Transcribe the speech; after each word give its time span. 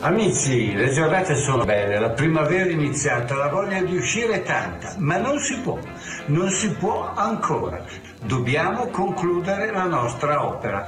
Amici, 0.00 0.74
le 0.74 0.90
giornate 0.90 1.34
sono 1.34 1.64
belle, 1.64 1.98
la 1.98 2.10
primavera 2.10 2.64
è 2.64 2.72
iniziata, 2.72 3.34
la 3.34 3.48
voglia 3.48 3.82
di 3.82 3.94
uscire 3.94 4.36
è 4.36 4.42
tanta, 4.42 4.94
ma 4.98 5.18
non 5.18 5.38
si 5.38 5.60
può, 5.60 5.78
non 6.26 6.48
si 6.48 6.70
può 6.72 7.12
ancora. 7.14 7.84
Dobbiamo 8.24 8.88
concludere 8.88 9.70
la 9.70 9.84
nostra 9.84 10.46
opera. 10.46 10.86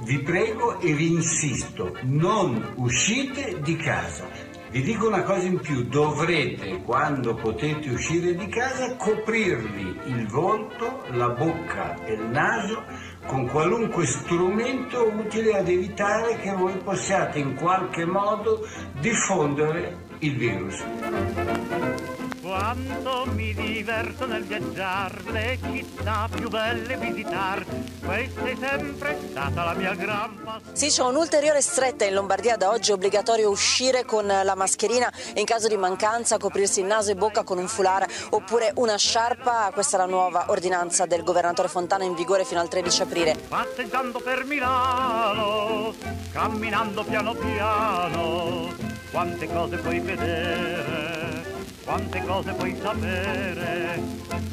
Vi 0.00 0.18
prego 0.20 0.80
e 0.80 0.94
vi 0.94 1.12
insisto, 1.12 1.96
non 2.02 2.72
uscite 2.76 3.60
di 3.60 3.76
casa. 3.76 4.26
Vi 4.70 4.80
dico 4.82 5.06
una 5.06 5.22
cosa 5.22 5.44
in 5.44 5.60
più, 5.60 5.84
dovrete, 5.84 6.80
quando 6.82 7.34
potete 7.34 7.90
uscire 7.90 8.34
di 8.34 8.48
casa, 8.48 8.96
coprirvi 8.96 10.00
il 10.06 10.26
volto, 10.28 11.04
la 11.10 11.28
bocca 11.28 12.02
e 12.06 12.14
il 12.14 12.22
naso 12.22 12.82
con 13.26 13.46
qualunque 13.48 14.06
strumento 14.06 15.06
utile 15.08 15.58
ad 15.58 15.68
evitare 15.68 16.38
che 16.38 16.52
voi 16.52 16.76
possiate 16.78 17.38
in 17.38 17.54
qualche 17.54 18.06
modo 18.06 18.66
diffondere 18.98 20.06
il 20.20 20.36
virus. 20.36 22.21
Quanto 22.42 23.24
mi 23.34 23.54
diverto 23.54 24.26
nel 24.26 24.42
viaggiare, 24.42 25.20
le 25.30 25.58
città 25.62 26.28
più 26.28 26.48
belle 26.48 26.96
visitar, 26.96 27.64
questa 28.04 28.42
è 28.42 28.56
sempre 28.58 29.16
stata 29.30 29.62
la 29.62 29.74
mia 29.74 29.94
gran 29.94 30.40
passione. 30.42 30.76
Sì, 30.76 30.88
c'è 30.88 31.04
un'ulteriore 31.04 31.62
stretta 31.62 32.04
in 32.04 32.14
Lombardia 32.14 32.56
da 32.56 32.70
oggi, 32.70 32.90
è 32.90 32.94
obbligatorio 32.94 33.48
uscire 33.48 34.04
con 34.04 34.26
la 34.26 34.54
mascherina 34.56 35.08
e 35.32 35.38
in 35.38 35.46
caso 35.46 35.68
di 35.68 35.76
mancanza 35.76 36.36
coprirsi 36.36 36.80
il 36.80 36.86
naso 36.86 37.12
e 37.12 37.14
bocca 37.14 37.44
con 37.44 37.58
un 37.58 37.68
foulard 37.68 38.10
oppure 38.30 38.72
una 38.74 38.96
sciarpa. 38.96 39.70
Questa 39.72 39.96
è 39.96 40.00
la 40.00 40.06
nuova 40.06 40.46
ordinanza 40.48 41.06
del 41.06 41.22
governatore 41.22 41.68
Fontana 41.68 42.02
in 42.02 42.14
vigore 42.14 42.44
fino 42.44 42.58
al 42.58 42.66
13 42.66 43.02
aprile. 43.02 43.36
Passeggiando 43.46 44.18
per 44.18 44.42
Milano, 44.42 45.94
camminando 46.32 47.04
piano 47.04 47.34
piano, 47.34 48.74
quante 49.12 49.46
cose 49.46 49.76
puoi 49.76 50.00
vedere, 50.00 51.41
quante 51.84 52.22
cose 52.22 52.52
puoi 52.52 52.76
sapere. 52.80 54.00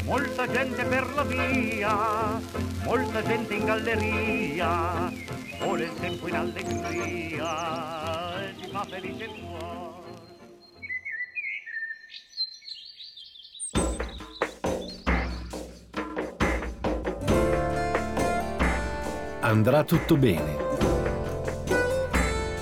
Molta 0.04 0.48
gente 0.48 0.84
per 0.86 1.14
la 1.14 1.24
via, 1.24 2.40
molta 2.84 3.22
gente 3.22 3.54
in 3.54 3.66
galleria, 3.66 5.12
vuole 5.62 5.84
il 5.84 5.94
tempo 6.00 6.28
in 6.28 6.36
allegria 6.36 7.44
e 8.44 8.56
ti 8.56 8.70
fa 8.72 8.84
felice 8.90 9.24
il 9.24 9.32
cuore. 9.32 9.48
Andrà 19.42 19.84
tutto 19.84 20.18
bene. 20.18 20.68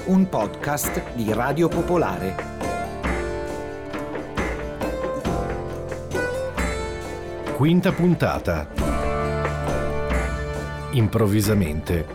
Un 0.06 0.30
podcast 0.30 1.16
di 1.16 1.34
Radio 1.34 1.68
Popolare. 1.68 2.56
Quinta 7.58 7.91
puntata. 7.91 8.69
Improvvisamente 10.91 12.05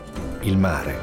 il 0.43 0.57
mare. 0.57 1.01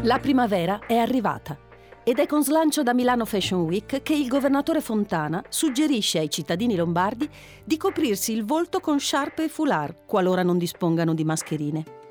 La 0.00 0.18
primavera 0.18 0.78
è 0.86 0.96
arrivata 0.96 1.58
ed 2.02 2.18
è 2.18 2.24
con 2.24 2.42
slancio 2.42 2.82
da 2.82 2.94
Milano 2.94 3.26
Fashion 3.26 3.64
Week 3.64 4.00
che 4.02 4.14
il 4.14 4.28
governatore 4.28 4.80
Fontana 4.80 5.44
suggerisce 5.50 6.20
ai 6.20 6.30
cittadini 6.30 6.74
lombardi 6.74 7.28
di 7.62 7.76
coprirsi 7.76 8.32
il 8.32 8.46
volto 8.46 8.80
con 8.80 8.98
sciarpe 8.98 9.44
e 9.44 9.48
foulard 9.50 10.06
qualora 10.06 10.42
non 10.42 10.56
dispongano 10.56 11.12
di 11.12 11.24
mascherine. 11.24 12.05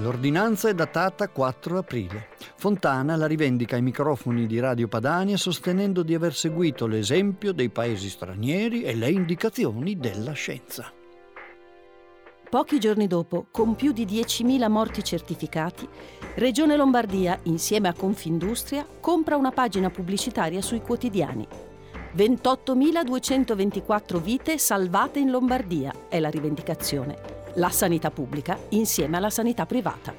L'ordinanza 0.00 0.70
è 0.70 0.74
datata 0.74 1.28
4 1.28 1.76
aprile. 1.76 2.28
Fontana 2.56 3.16
la 3.16 3.26
rivendica 3.26 3.76
ai 3.76 3.82
microfoni 3.82 4.46
di 4.46 4.58
Radio 4.58 4.88
Padania 4.88 5.36
sostenendo 5.36 6.02
di 6.02 6.14
aver 6.14 6.34
seguito 6.34 6.86
l'esempio 6.86 7.52
dei 7.52 7.68
paesi 7.68 8.08
stranieri 8.08 8.82
e 8.82 8.94
le 8.94 9.10
indicazioni 9.10 9.98
della 9.98 10.32
scienza. 10.32 10.90
Pochi 12.48 12.80
giorni 12.80 13.06
dopo, 13.06 13.48
con 13.50 13.76
più 13.76 13.92
di 13.92 14.06
10.000 14.06 14.70
morti 14.70 15.04
certificati, 15.04 15.86
Regione 16.36 16.76
Lombardia, 16.76 17.38
insieme 17.44 17.88
a 17.88 17.92
Confindustria, 17.92 18.86
compra 19.00 19.36
una 19.36 19.50
pagina 19.50 19.90
pubblicitaria 19.90 20.62
sui 20.62 20.80
quotidiani. 20.80 21.46
28.224 22.16 24.18
vite 24.18 24.56
salvate 24.56 25.18
in 25.18 25.30
Lombardia 25.30 25.92
è 26.08 26.18
la 26.18 26.30
rivendicazione. 26.30 27.39
La 27.54 27.70
sanità 27.70 28.12
pubblica 28.12 28.56
insieme 28.70 29.16
alla 29.16 29.28
sanità 29.28 29.66
privata. 29.66 30.14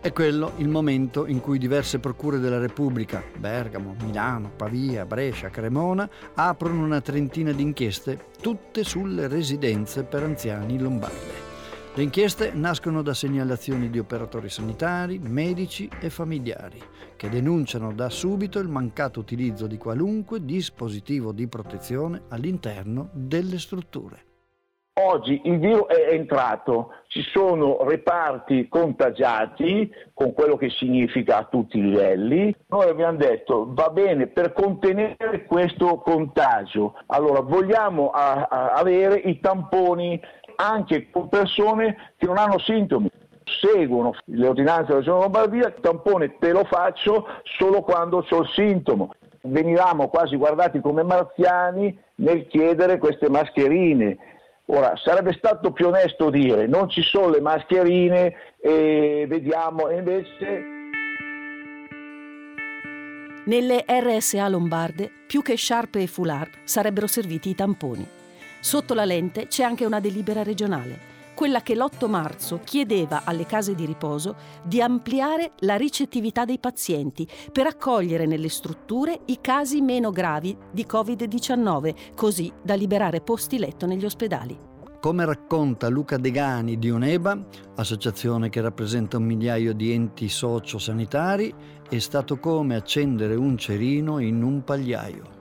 È 0.00 0.12
quello 0.12 0.52
il 0.58 0.68
momento 0.68 1.26
in 1.26 1.40
cui 1.40 1.58
diverse 1.58 1.98
procure 1.98 2.38
della 2.38 2.58
Repubblica, 2.58 3.20
Bergamo, 3.36 3.96
Milano, 4.00 4.52
Pavia, 4.54 5.04
Brescia, 5.04 5.50
Cremona, 5.50 6.08
aprono 6.34 6.84
una 6.84 7.00
trentina 7.00 7.50
di 7.50 7.62
inchieste, 7.62 8.26
tutte 8.40 8.84
sulle 8.84 9.26
residenze 9.26 10.04
per 10.04 10.22
anziani 10.22 10.78
lombarde. 10.78 11.46
Le 11.94 12.02
inchieste 12.04 12.52
nascono 12.52 13.02
da 13.02 13.12
segnalazioni 13.12 13.90
di 13.90 13.98
operatori 13.98 14.48
sanitari, 14.48 15.18
medici 15.18 15.90
e 15.98 16.10
familiari, 16.10 16.80
che 17.16 17.28
denunciano 17.28 17.92
da 17.92 18.08
subito 18.08 18.60
il 18.60 18.68
mancato 18.68 19.18
utilizzo 19.18 19.66
di 19.66 19.78
qualunque 19.78 20.44
dispositivo 20.44 21.32
di 21.32 21.48
protezione 21.48 22.22
all'interno 22.28 23.10
delle 23.12 23.58
strutture. 23.58 24.27
Oggi 25.00 25.40
il 25.44 25.60
virus 25.60 25.86
è 25.86 26.12
entrato, 26.12 26.92
ci 27.06 27.22
sono 27.22 27.84
reparti 27.84 28.68
contagiati 28.68 29.88
con 30.12 30.32
quello 30.32 30.56
che 30.56 30.70
significa 30.70 31.38
a 31.38 31.44
tutti 31.44 31.78
i 31.78 31.82
livelli. 31.82 32.52
Noi 32.66 32.88
abbiamo 32.88 33.16
detto 33.16 33.68
va 33.68 33.90
bene 33.90 34.26
per 34.26 34.52
contenere 34.52 35.44
questo 35.46 35.98
contagio. 35.98 36.96
Allora 37.06 37.42
vogliamo 37.42 38.10
a, 38.10 38.48
a 38.50 38.72
avere 38.72 39.14
i 39.14 39.38
tamponi 39.38 40.20
anche 40.56 41.10
con 41.10 41.28
persone 41.28 42.14
che 42.16 42.26
non 42.26 42.36
hanno 42.36 42.58
sintomi. 42.58 43.08
Seguono 43.44 44.14
le 44.24 44.48
ordinanze 44.48 44.86
della 44.86 44.98
Regione 44.98 45.20
Lombardia, 45.20 45.68
il 45.68 45.74
tampone 45.80 46.38
te 46.38 46.50
lo 46.50 46.64
faccio 46.64 47.24
solo 47.44 47.82
quando 47.82 48.26
ho 48.28 48.40
il 48.40 48.48
sintomo. 48.48 49.14
Venivamo 49.42 50.08
quasi 50.08 50.34
guardati 50.34 50.80
come 50.80 51.04
marziani 51.04 51.96
nel 52.16 52.48
chiedere 52.48 52.98
queste 52.98 53.30
mascherine. 53.30 54.18
Ora, 54.70 54.94
sarebbe 55.02 55.32
stato 55.32 55.72
più 55.72 55.86
onesto 55.86 56.28
dire 56.28 56.66
non 56.66 56.90
ci 56.90 57.02
sono 57.02 57.30
le 57.30 57.40
mascherine 57.40 58.34
e 58.60 59.24
vediamo, 59.26 59.88
e 59.88 59.96
invece 59.96 60.76
Nelle 63.46 63.82
RSA 63.88 64.46
lombarde, 64.48 65.10
più 65.26 65.40
che 65.40 65.54
sciarpe 65.54 66.02
e 66.02 66.06
foulard, 66.06 66.50
sarebbero 66.64 67.06
serviti 67.06 67.48
i 67.48 67.54
tamponi. 67.54 68.06
Sotto 68.60 68.92
la 68.92 69.06
lente 69.06 69.46
c'è 69.46 69.62
anche 69.62 69.86
una 69.86 70.00
delibera 70.00 70.42
regionale, 70.42 70.98
quella 71.38 71.62
che 71.62 71.76
l'8 71.76 72.08
marzo 72.08 72.58
chiedeva 72.64 73.22
alle 73.22 73.46
case 73.46 73.76
di 73.76 73.86
riposo 73.86 74.34
di 74.64 74.82
ampliare 74.82 75.52
la 75.58 75.76
ricettività 75.76 76.44
dei 76.44 76.58
pazienti 76.58 77.28
per 77.52 77.64
accogliere 77.64 78.26
nelle 78.26 78.48
strutture 78.48 79.20
i 79.26 79.38
casi 79.40 79.80
meno 79.80 80.10
gravi 80.10 80.58
di 80.72 80.84
Covid-19, 80.84 82.14
così 82.16 82.52
da 82.60 82.74
liberare 82.74 83.20
posti 83.20 83.56
letto 83.56 83.86
negli 83.86 84.04
ospedali. 84.04 84.58
Come 84.98 85.24
racconta 85.24 85.86
Luca 85.86 86.16
Degani 86.16 86.76
di 86.76 86.90
Oneba, 86.90 87.40
associazione 87.76 88.48
che 88.48 88.60
rappresenta 88.60 89.18
un 89.18 89.22
migliaio 89.22 89.74
di 89.74 89.92
enti 89.92 90.28
sociosanitari, 90.28 91.54
è 91.88 91.98
stato 92.00 92.40
come 92.40 92.74
accendere 92.74 93.36
un 93.36 93.56
cerino 93.56 94.18
in 94.18 94.42
un 94.42 94.64
pagliaio. 94.64 95.37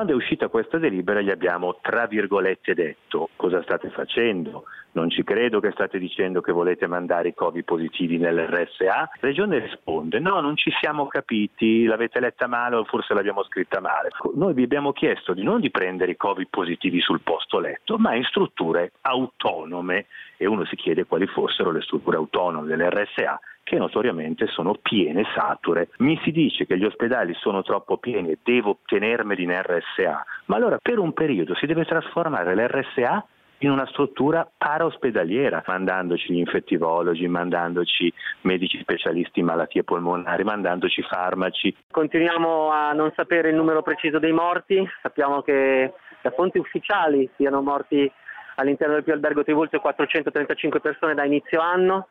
Quando 0.00 0.16
è 0.16 0.22
uscita 0.24 0.48
questa 0.48 0.78
delibera 0.78 1.20
gli 1.20 1.28
abbiamo, 1.28 1.76
tra 1.82 2.06
virgolette, 2.06 2.72
detto 2.72 3.28
cosa 3.36 3.60
state 3.60 3.90
facendo. 3.90 4.64
Non 4.92 5.10
ci 5.10 5.22
credo 5.22 5.60
che 5.60 5.72
state 5.72 5.98
dicendo 5.98 6.40
che 6.40 6.52
volete 6.52 6.86
mandare 6.86 7.28
i 7.28 7.34
Covid 7.34 7.64
positivi 7.64 8.16
nell'RSA. 8.16 8.86
La 8.86 9.10
Regione 9.20 9.58
risponde, 9.58 10.18
no, 10.18 10.40
non 10.40 10.56
ci 10.56 10.72
siamo 10.80 11.06
capiti, 11.06 11.84
l'avete 11.84 12.18
letta 12.18 12.46
male 12.46 12.76
o 12.76 12.84
forse 12.84 13.12
l'abbiamo 13.12 13.44
scritta 13.44 13.78
male. 13.80 14.08
Noi 14.36 14.54
vi 14.54 14.62
abbiamo 14.62 14.92
chiesto 14.92 15.34
di 15.34 15.42
non 15.42 15.60
di 15.60 15.70
prendere 15.70 16.12
i 16.12 16.16
Covid 16.16 16.46
positivi 16.48 17.02
sul 17.02 17.20
posto 17.20 17.58
letto, 17.58 17.98
ma 17.98 18.14
in 18.14 18.24
strutture 18.24 18.92
autonome 19.02 20.06
e 20.38 20.46
uno 20.46 20.64
si 20.64 20.76
chiede 20.76 21.04
quali 21.04 21.26
fossero 21.26 21.72
le 21.72 21.82
strutture 21.82 22.16
autonome 22.16 22.74
dell'RSA 22.74 23.38
che 23.70 23.78
notoriamente 23.78 24.48
sono 24.48 24.74
piene, 24.82 25.22
sature. 25.32 25.90
Mi 25.98 26.18
si 26.24 26.32
dice 26.32 26.66
che 26.66 26.76
gli 26.76 26.84
ospedali 26.84 27.34
sono 27.34 27.62
troppo 27.62 27.98
pieni 27.98 28.32
e 28.32 28.38
devo 28.42 28.78
tenermeli 28.84 29.44
in 29.44 29.52
RSA, 29.62 30.24
ma 30.46 30.56
allora 30.56 30.78
per 30.82 30.98
un 30.98 31.12
periodo 31.12 31.54
si 31.54 31.66
deve 31.66 31.84
trasformare 31.84 32.56
l'RSA 32.56 33.24
in 33.58 33.70
una 33.70 33.86
struttura 33.86 34.50
paraospedaliera, 34.58 35.62
mandandoci 35.68 36.32
gli 36.32 36.38
infettivologi, 36.38 37.28
mandandoci 37.28 38.12
medici 38.40 38.76
specialisti 38.80 39.38
in 39.38 39.46
malattie 39.46 39.84
polmonari, 39.84 40.42
mandandoci 40.42 41.02
farmaci. 41.02 41.76
Continuiamo 41.92 42.70
a 42.72 42.92
non 42.92 43.12
sapere 43.14 43.50
il 43.50 43.54
numero 43.54 43.82
preciso 43.82 44.18
dei 44.18 44.32
morti, 44.32 44.84
sappiamo 45.00 45.42
che 45.42 45.92
da 46.22 46.30
fonti 46.32 46.58
ufficiali 46.58 47.30
siano 47.36 47.62
morti 47.62 48.10
all'interno 48.56 48.94
del 48.94 49.04
più 49.04 49.12
albergo 49.12 49.44
Trivulzio 49.44 49.78
435 49.78 50.80
persone 50.80 51.14
da 51.14 51.24
inizio 51.24 51.60
anno, 51.60 52.08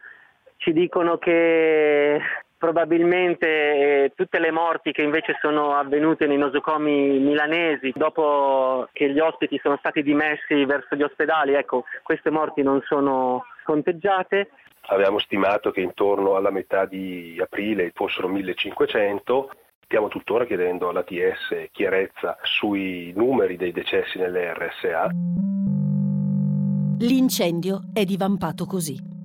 ci 0.59 0.73
dicono 0.73 1.17
che 1.17 2.19
probabilmente 2.57 3.47
eh, 3.47 4.11
tutte 4.13 4.39
le 4.39 4.51
morti 4.51 4.91
che 4.91 5.01
invece 5.01 5.37
sono 5.41 5.75
avvenute 5.75 6.27
nei 6.27 6.37
nosocomi 6.37 7.17
milanesi 7.19 7.93
dopo 7.95 8.89
che 8.91 9.09
gli 9.09 9.19
ospiti 9.19 9.57
sono 9.63 9.77
stati 9.77 10.03
dimessi 10.03 10.65
verso 10.65 10.95
gli 10.95 11.01
ospedali, 11.01 11.53
ecco, 11.53 11.85
queste 12.03 12.29
morti 12.29 12.61
non 12.61 12.81
sono 12.85 13.45
conteggiate. 13.63 14.49
Abbiamo 14.87 15.19
stimato 15.19 15.71
che 15.71 15.79
intorno 15.79 16.35
alla 16.35 16.51
metà 16.51 16.85
di 16.85 17.39
aprile 17.41 17.91
fossero 17.93 18.27
1500. 18.27 19.51
Stiamo 19.85 20.09
tuttora 20.09 20.45
chiedendo 20.45 20.89
all'ATS 20.89 21.69
chiarezza 21.71 22.37
sui 22.43 23.13
numeri 23.15 23.55
dei 23.55 23.71
decessi 23.71 24.17
nelle 24.17 24.53
RSA. 24.53 25.09
L'incendio 26.99 27.83
è 27.93 28.03
divampato 28.03 28.65
così. 28.65 29.18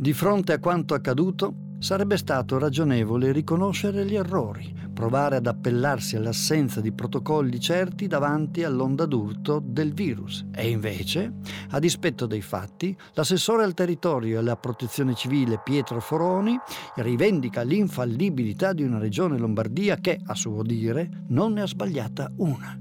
Di 0.00 0.14
fronte 0.14 0.54
a 0.54 0.58
quanto 0.58 0.94
accaduto, 0.94 1.74
sarebbe 1.78 2.16
stato 2.16 2.58
ragionevole 2.58 3.32
riconoscere 3.32 4.06
gli 4.06 4.14
errori, 4.14 4.74
provare 4.94 5.36
ad 5.36 5.46
appellarsi 5.46 6.16
all'assenza 6.16 6.80
di 6.80 6.90
protocolli 6.90 7.60
certi 7.60 8.06
davanti 8.06 8.64
all'onda 8.64 9.04
d'urto 9.04 9.62
del 9.62 9.92
virus. 9.92 10.46
E 10.54 10.70
invece, 10.70 11.34
a 11.72 11.78
dispetto 11.78 12.24
dei 12.24 12.40
fatti, 12.40 12.96
l'assessore 13.12 13.62
al 13.62 13.74
territorio 13.74 14.36
e 14.36 14.38
alla 14.38 14.56
protezione 14.56 15.14
civile 15.14 15.60
Pietro 15.62 16.00
Foroni 16.00 16.58
rivendica 16.94 17.60
l'infallibilità 17.60 18.72
di 18.72 18.84
una 18.84 18.98
regione 18.98 19.36
Lombardia 19.36 19.96
che, 19.96 20.18
a 20.24 20.34
suo 20.34 20.62
dire, 20.62 21.10
non 21.28 21.52
ne 21.52 21.60
ha 21.60 21.66
sbagliata 21.66 22.32
una. 22.38 22.74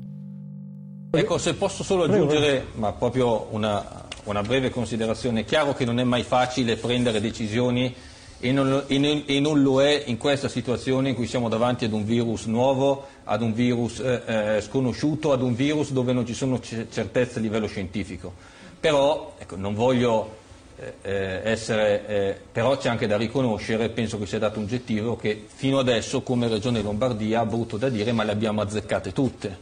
Ecco, 1.11 1.37
se 1.37 1.53
posso 1.55 1.83
solo 1.83 2.03
aggiungere, 2.03 2.67
ma 2.75 2.93
proprio 2.93 3.47
una, 3.51 4.07
una 4.29 4.41
breve 4.41 4.69
considerazione. 4.69 5.41
È 5.41 5.45
chiaro 5.45 5.73
che 5.73 5.85
non 5.85 5.99
è 5.99 6.03
mai 6.03 6.23
facile 6.23 6.75
prendere 6.75 7.19
decisioni 7.21 7.93
e 8.39 8.51
non, 8.51 8.83
e, 8.87 9.23
e 9.25 9.39
non, 9.39 9.61
lo 9.61 9.83
è 9.83 10.03
in 10.05 10.17
questa 10.17 10.47
situazione 10.47 11.09
in 11.09 11.15
cui 11.15 11.27
siamo 11.27 11.49
davanti 11.49 11.85
ad 11.85 11.91
un 11.91 12.05
virus 12.05 12.45
nuovo, 12.45 13.05
ad 13.25 13.41
un 13.41 13.53
virus 13.53 13.99
eh, 13.99 14.55
eh 14.55 14.61
sconosciuto, 14.61 15.33
ad 15.33 15.41
un 15.41 15.53
virus 15.55 15.91
dove 15.91 16.13
non 16.13 16.25
ci 16.25 16.33
sono 16.33 16.59
certezze 16.61 17.39
a 17.39 17.41
livello 17.41 17.67
scientifico. 17.67 18.33
Però 18.79 19.35
ecco, 19.37 19.57
non 19.57 19.73
voglio 19.73 20.37
eh, 20.81 20.93
eh, 21.01 21.41
essere, 21.43 22.07
eh, 22.07 22.37
però 22.49 22.77
c'è 22.77 22.87
anche 22.87 23.07
da 23.07 23.17
riconoscere, 23.17 23.89
penso 23.89 24.17
che 24.17 24.25
sia 24.25 24.39
dato 24.39 24.59
un 24.59 24.65
oggettivo, 24.65 25.17
che 25.17 25.45
fino 25.53 25.77
adesso 25.77 26.21
come 26.21 26.47
Regione 26.47 26.81
Lombardia 26.81 27.45
brutto 27.45 27.75
da 27.75 27.89
dire, 27.89 28.13
ma 28.13 28.23
le 28.23 28.31
abbiamo 28.31 28.61
azzeccate 28.61 29.11
tutte, 29.11 29.57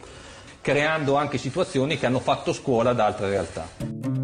creando 0.62 1.16
anche 1.16 1.40
situazioni 1.40 1.98
che 1.98 2.06
hanno 2.06 2.20
fatto 2.20 2.54
scuola 2.54 2.92
ad 2.92 3.00
altre 3.00 3.30
realtà. 3.30 4.17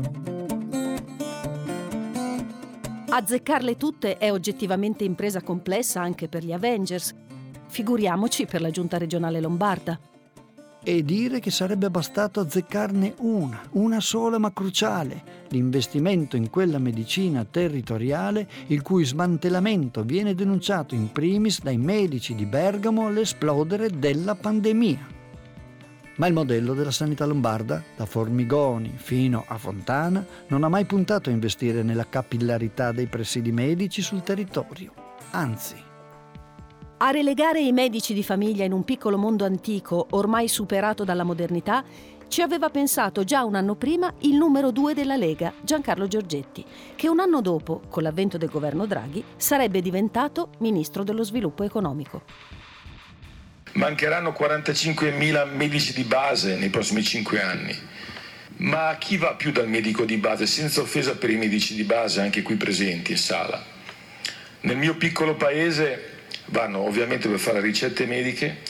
Azzeccarle 3.15 3.77
tutte 3.77 4.17
è 4.17 4.31
oggettivamente 4.31 5.03
impresa 5.03 5.43
complessa 5.43 6.01
anche 6.01 6.27
per 6.27 6.43
gli 6.43 6.51
Avengers. 6.51 7.13
Figuriamoci 7.67 8.47
per 8.47 8.59
la 8.59 8.71
giunta 8.71 8.97
regionale 8.97 9.39
lombarda. 9.39 9.99
E 10.83 11.03
dire 11.03 11.39
che 11.39 11.51
sarebbe 11.51 11.91
bastato 11.91 12.39
azzeccarne 12.39 13.13
una, 13.19 13.61
una 13.73 13.99
sola 13.99 14.39
ma 14.39 14.51
cruciale, 14.51 15.45
l'investimento 15.49 16.37
in 16.37 16.49
quella 16.49 16.79
medicina 16.79 17.45
territoriale 17.45 18.49
il 18.67 18.81
cui 18.81 19.05
smantellamento 19.05 20.01
viene 20.01 20.33
denunciato 20.33 20.95
in 20.95 21.11
primis 21.11 21.61
dai 21.61 21.77
medici 21.77 22.33
di 22.33 22.47
Bergamo 22.47 23.05
all'esplodere 23.05 23.91
della 23.91 24.33
pandemia. 24.33 25.12
Ma 26.15 26.27
il 26.27 26.33
modello 26.33 26.75
della 26.75 26.91
sanità 26.91 27.25
lombarda, 27.25 27.83
da 27.95 28.05
Formigoni 28.05 28.93
fino 28.97 29.43
a 29.47 29.57
Fontana, 29.57 30.23
non 30.47 30.63
ha 30.63 30.69
mai 30.69 30.85
puntato 30.85 31.29
a 31.29 31.33
investire 31.33 31.81
nella 31.81 32.07
capillarità 32.07 32.91
dei 32.91 33.07
presidi 33.07 33.51
medici 33.51 34.03
sul 34.03 34.21
territorio. 34.21 34.93
Anzi. 35.31 35.75
A 36.97 37.09
relegare 37.09 37.61
i 37.61 37.71
medici 37.71 38.13
di 38.13 38.23
famiglia 38.23 38.63
in 38.63 38.73
un 38.73 38.83
piccolo 38.83 39.17
mondo 39.17 39.43
antico, 39.43 40.05
ormai 40.11 40.47
superato 40.47 41.03
dalla 41.03 41.23
modernità, 41.23 41.83
ci 42.27 42.41
aveva 42.41 42.69
pensato 42.69 43.23
già 43.23 43.43
un 43.43 43.55
anno 43.55 43.75
prima 43.75 44.13
il 44.19 44.35
numero 44.35 44.71
due 44.71 44.93
della 44.93 45.15
Lega, 45.15 45.51
Giancarlo 45.61 46.07
Giorgetti, 46.07 46.63
che 46.95 47.09
un 47.09 47.19
anno 47.19 47.41
dopo, 47.41 47.81
con 47.89 48.03
l'avvento 48.03 48.37
del 48.37 48.49
governo 48.49 48.85
Draghi, 48.85 49.23
sarebbe 49.35 49.81
diventato 49.81 50.49
ministro 50.59 51.03
dello 51.03 51.23
sviluppo 51.23 51.63
economico. 51.63 52.21
Mancheranno 53.73 54.35
45.000 54.37 55.55
medici 55.55 55.93
di 55.93 56.03
base 56.03 56.55
nei 56.57 56.69
prossimi 56.69 57.03
5 57.03 57.41
anni. 57.41 57.75
Ma 58.57 58.95
chi 58.99 59.17
va 59.17 59.33
più 59.33 59.51
dal 59.51 59.67
medico 59.67 60.05
di 60.05 60.17
base, 60.17 60.45
senza 60.45 60.81
offesa 60.81 61.15
per 61.15 61.31
i 61.31 61.37
medici 61.37 61.73
di 61.73 61.83
base 61.83 62.21
anche 62.21 62.43
qui 62.43 62.55
presenti 62.55 63.11
in 63.13 63.17
sala? 63.17 63.65
Nel 64.61 64.77
mio 64.77 64.95
piccolo 64.95 65.35
paese 65.35 66.11
vanno 66.45 66.79
ovviamente 66.79 67.27
per 67.27 67.39
fare 67.39 67.61
ricette 67.61 68.05
mediche, 68.05 68.61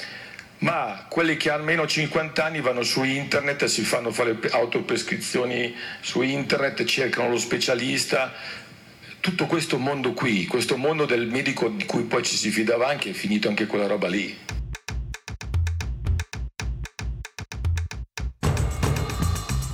ma 0.60 1.06
quelli 1.10 1.36
che 1.36 1.50
almeno 1.50 1.86
50 1.86 2.46
anni 2.46 2.62
vanno 2.62 2.84
su 2.84 3.04
internet, 3.04 3.66
si 3.66 3.82
fanno 3.82 4.12
fare 4.12 4.40
autoprescrizioni 4.52 5.76
su 6.00 6.22
internet, 6.22 6.86
cercano 6.86 7.30
lo 7.30 7.38
specialista. 7.38 8.34
Tutto 9.20 9.46
questo 9.48 9.78
mondo 9.78 10.14
qui, 10.14 10.46
questo 10.46 10.78
mondo 10.78 11.06
del 11.06 11.28
medico 11.28 11.68
di 11.68 11.86
cui 11.86 12.04
poi 12.04 12.24
ci 12.24 12.38
si 12.38 12.50
fidava 12.52 12.88
anche, 12.88 13.10
è 13.10 13.14
finito 13.14 13.50
anche 13.50 13.68
quella 13.68 13.88
roba 13.88 14.08
lì. 14.08 14.53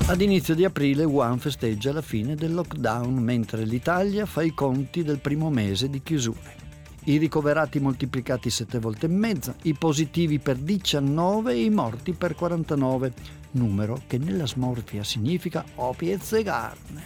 Ad 0.09 0.21
inizio 0.21 0.55
di 0.55 0.65
aprile 0.65 1.03
Wuhan 1.03 1.37
festeggia 1.37 1.93
la 1.93 2.01
fine 2.01 2.33
del 2.33 2.55
lockdown 2.55 3.13
mentre 3.13 3.63
l'Italia 3.63 4.25
fa 4.25 4.41
i 4.41 4.55
conti 4.55 5.03
del 5.03 5.19
primo 5.19 5.51
mese 5.51 5.87
di 5.87 6.01
chiusure. 6.01 6.55
I 7.03 7.17
ricoverati 7.17 7.79
moltiplicati 7.79 8.49
sette 8.49 8.79
volte 8.79 9.05
e 9.05 9.09
mezza, 9.09 9.53
i 9.65 9.75
positivi 9.75 10.39
per 10.39 10.55
19 10.55 11.53
e 11.53 11.63
i 11.63 11.69
morti 11.69 12.13
per 12.13 12.33
49, 12.33 13.13
numero 13.51 14.01
che 14.07 14.17
nella 14.17 14.47
smorfia 14.47 15.03
significa 15.03 15.63
opiezze 15.75 16.41
carne. 16.41 17.03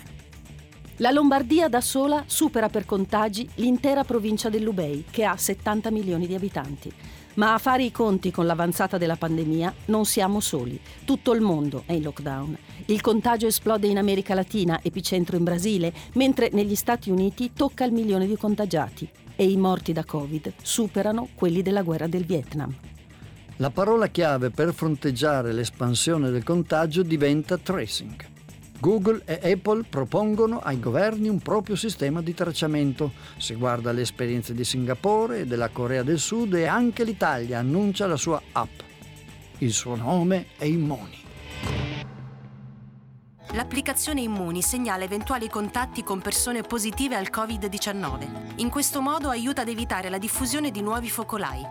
La 0.97 1.11
Lombardia 1.11 1.67
da 1.67 1.81
sola 1.81 2.23
supera 2.25 2.69
per 2.69 2.85
contagi 2.85 3.49
l'intera 3.55 4.05
provincia 4.05 4.47
dell'Ubei, 4.47 5.03
che 5.11 5.25
ha 5.25 5.35
70 5.35 5.91
milioni 5.91 6.25
di 6.25 6.35
abitanti. 6.35 6.93
Ma 7.35 7.53
a 7.53 7.57
fare 7.57 7.83
i 7.83 7.91
conti 7.91 8.29
con 8.29 8.45
l'avanzata 8.45 8.97
della 8.97 9.15
pandemia 9.15 9.73
non 9.85 10.05
siamo 10.05 10.39
soli. 10.39 10.79
Tutto 11.03 11.33
il 11.33 11.41
mondo 11.41 11.83
è 11.85 11.93
in 11.93 12.03
lockdown. 12.03 12.57
Il 12.85 13.01
contagio 13.01 13.47
esplode 13.47 13.87
in 13.87 13.97
America 13.97 14.35
Latina, 14.35 14.79
epicentro 14.83 15.35
in 15.35 15.43
Brasile, 15.43 15.93
mentre 16.13 16.49
negli 16.51 16.75
Stati 16.75 17.09
Uniti 17.09 17.51
tocca 17.53 17.85
il 17.85 17.91
milione 17.91 18.27
di 18.27 18.37
contagiati 18.37 19.09
e 19.35 19.49
i 19.49 19.57
morti 19.57 19.93
da 19.93 20.03
Covid 20.03 20.53
superano 20.61 21.29
quelli 21.33 21.61
della 21.61 21.81
guerra 21.81 22.07
del 22.07 22.25
Vietnam. 22.25 22.73
La 23.57 23.69
parola 23.69 24.07
chiave 24.07 24.49
per 24.49 24.73
fronteggiare 24.73 25.53
l'espansione 25.53 26.29
del 26.29 26.43
contagio 26.43 27.03
diventa 27.03 27.57
tracing. 27.57 28.32
Google 28.83 29.21
e 29.23 29.53
Apple 29.53 29.83
propongono 29.87 30.59
ai 30.59 30.77
governi 30.77 31.29
un 31.29 31.39
proprio 31.39 31.77
sistema 31.77 32.21
di 32.21 32.33
tracciamento. 32.33 33.13
Si 33.37 33.55
guarda 33.55 33.93
le 33.93 34.01
esperienze 34.01 34.53
di 34.53 34.65
Singapore 34.65 35.39
e 35.39 35.45
della 35.45 35.69
Corea 35.69 36.03
del 36.03 36.19
Sud 36.19 36.53
e 36.55 36.65
anche 36.65 37.05
l'Italia 37.05 37.59
annuncia 37.59 38.07
la 38.07 38.17
sua 38.17 38.41
app. 38.51 38.81
Il 39.59 39.71
suo 39.71 39.95
nome 39.95 40.47
è 40.57 40.65
Immuni. 40.65 41.17
L'applicazione 43.53 44.19
Immuni 44.19 44.61
segnala 44.61 45.05
eventuali 45.05 45.47
contatti 45.47 46.03
con 46.03 46.19
persone 46.19 46.61
positive 46.61 47.15
al 47.15 47.29
Covid-19. 47.31 48.55
In 48.57 48.69
questo 48.69 48.99
modo 48.99 49.29
aiuta 49.29 49.61
ad 49.61 49.69
evitare 49.69 50.09
la 50.09 50.17
diffusione 50.17 50.71
di 50.71 50.81
nuovi 50.81 51.09
focolai. 51.09 51.61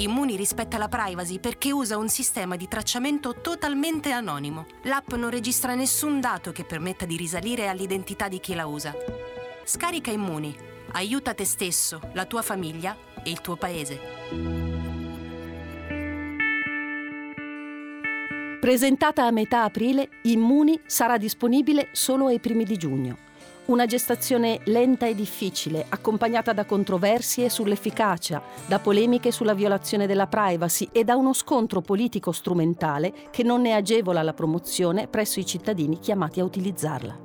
Immuni 0.00 0.34
rispetta 0.34 0.78
la 0.78 0.88
privacy 0.88 1.38
perché 1.38 1.72
usa 1.72 1.98
un 1.98 2.08
sistema 2.08 2.56
di 2.56 2.66
tracciamento 2.66 3.34
totalmente 3.42 4.12
anonimo. 4.12 4.64
L'app 4.84 5.12
non 5.12 5.28
registra 5.28 5.74
nessun 5.74 6.20
dato 6.20 6.52
che 6.52 6.64
permetta 6.64 7.04
di 7.04 7.18
risalire 7.18 7.68
all'identità 7.68 8.26
di 8.26 8.40
chi 8.40 8.54
la 8.54 8.64
usa. 8.66 8.94
Scarica 9.62 10.10
Immuni. 10.10 10.56
Aiuta 10.92 11.34
te 11.34 11.44
stesso, 11.44 12.00
la 12.14 12.24
tua 12.24 12.40
famiglia 12.40 12.96
e 13.22 13.30
il 13.30 13.42
tuo 13.42 13.56
paese. 13.56 14.00
Presentata 18.58 19.26
a 19.26 19.30
metà 19.30 19.64
aprile, 19.64 20.08
Immuni 20.22 20.80
sarà 20.86 21.18
disponibile 21.18 21.90
solo 21.92 22.28
ai 22.28 22.40
primi 22.40 22.64
di 22.64 22.78
giugno 22.78 23.28
Una 23.70 23.86
gestazione 23.86 24.58
lenta 24.64 25.06
e 25.06 25.14
difficile, 25.14 25.86
accompagnata 25.88 26.52
da 26.52 26.64
controversie 26.64 27.48
sull'efficacia, 27.48 28.42
da 28.66 28.80
polemiche 28.80 29.30
sulla 29.30 29.54
violazione 29.54 30.08
della 30.08 30.26
privacy 30.26 30.88
e 30.90 31.04
da 31.04 31.14
uno 31.14 31.32
scontro 31.32 31.80
politico 31.80 32.32
strumentale 32.32 33.12
che 33.30 33.44
non 33.44 33.60
ne 33.60 33.74
agevola 33.74 34.24
la 34.24 34.34
promozione 34.34 35.06
presso 35.06 35.38
i 35.38 35.46
cittadini 35.46 36.00
chiamati 36.00 36.40
a 36.40 36.44
utilizzarla. 36.44 37.16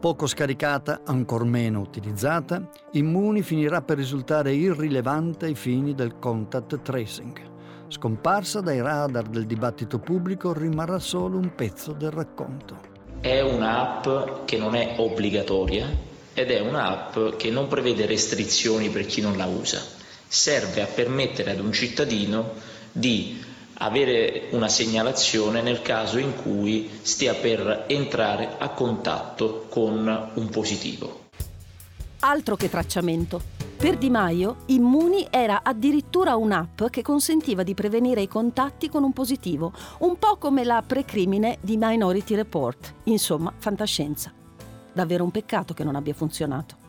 Poco 0.00 0.26
scaricata, 0.26 1.02
ancor 1.04 1.44
meno 1.44 1.78
utilizzata, 1.78 2.68
Immuni 2.94 3.42
finirà 3.42 3.80
per 3.80 3.96
risultare 3.96 4.52
irrilevante 4.52 5.46
ai 5.46 5.54
fini 5.54 5.94
del 5.94 6.18
contact 6.18 6.82
tracing. 6.82 7.40
Scomparsa 7.86 8.60
dai 8.60 8.80
radar 8.80 9.28
del 9.28 9.46
dibattito 9.46 10.00
pubblico, 10.00 10.52
rimarrà 10.52 10.98
solo 10.98 11.38
un 11.38 11.54
pezzo 11.54 11.92
del 11.92 12.10
racconto 12.10 12.93
è 13.24 13.40
un'app 13.40 14.44
che 14.44 14.58
non 14.58 14.74
è 14.74 14.96
obbligatoria 14.98 15.90
ed 16.34 16.50
è 16.50 16.60
un'app 16.60 17.36
che 17.38 17.48
non 17.48 17.68
prevede 17.68 18.04
restrizioni 18.04 18.90
per 18.90 19.06
chi 19.06 19.22
non 19.22 19.38
la 19.38 19.46
usa. 19.46 19.82
Serve 20.28 20.82
a 20.82 20.86
permettere 20.86 21.52
ad 21.52 21.58
un 21.58 21.72
cittadino 21.72 22.52
di 22.92 23.42
avere 23.78 24.48
una 24.50 24.68
segnalazione 24.68 25.62
nel 25.62 25.80
caso 25.80 26.18
in 26.18 26.36
cui 26.36 26.90
stia 27.00 27.32
per 27.32 27.84
entrare 27.86 28.56
a 28.58 28.68
contatto 28.68 29.68
con 29.70 30.30
un 30.34 30.48
positivo. 30.50 31.28
Altro 32.18 32.56
che 32.56 32.68
tracciamento. 32.68 33.53
Per 33.76 33.98
Di 33.98 34.08
Maio, 34.08 34.56
Immuni 34.66 35.26
era 35.28 35.62
addirittura 35.62 36.36
un'app 36.36 36.84
che 36.84 37.02
consentiva 37.02 37.62
di 37.62 37.74
prevenire 37.74 38.22
i 38.22 38.28
contatti 38.28 38.88
con 38.88 39.02
un 39.02 39.12
positivo, 39.12 39.72
un 39.98 40.16
po' 40.18 40.36
come 40.36 40.64
la 40.64 40.82
precrimine 40.86 41.58
di 41.60 41.76
Minority 41.78 42.34
Report, 42.34 42.94
insomma, 43.04 43.52
fantascienza. 43.54 44.32
Davvero 44.92 45.24
un 45.24 45.30
peccato 45.30 45.74
che 45.74 45.84
non 45.84 45.96
abbia 45.96 46.14
funzionato. 46.14 46.83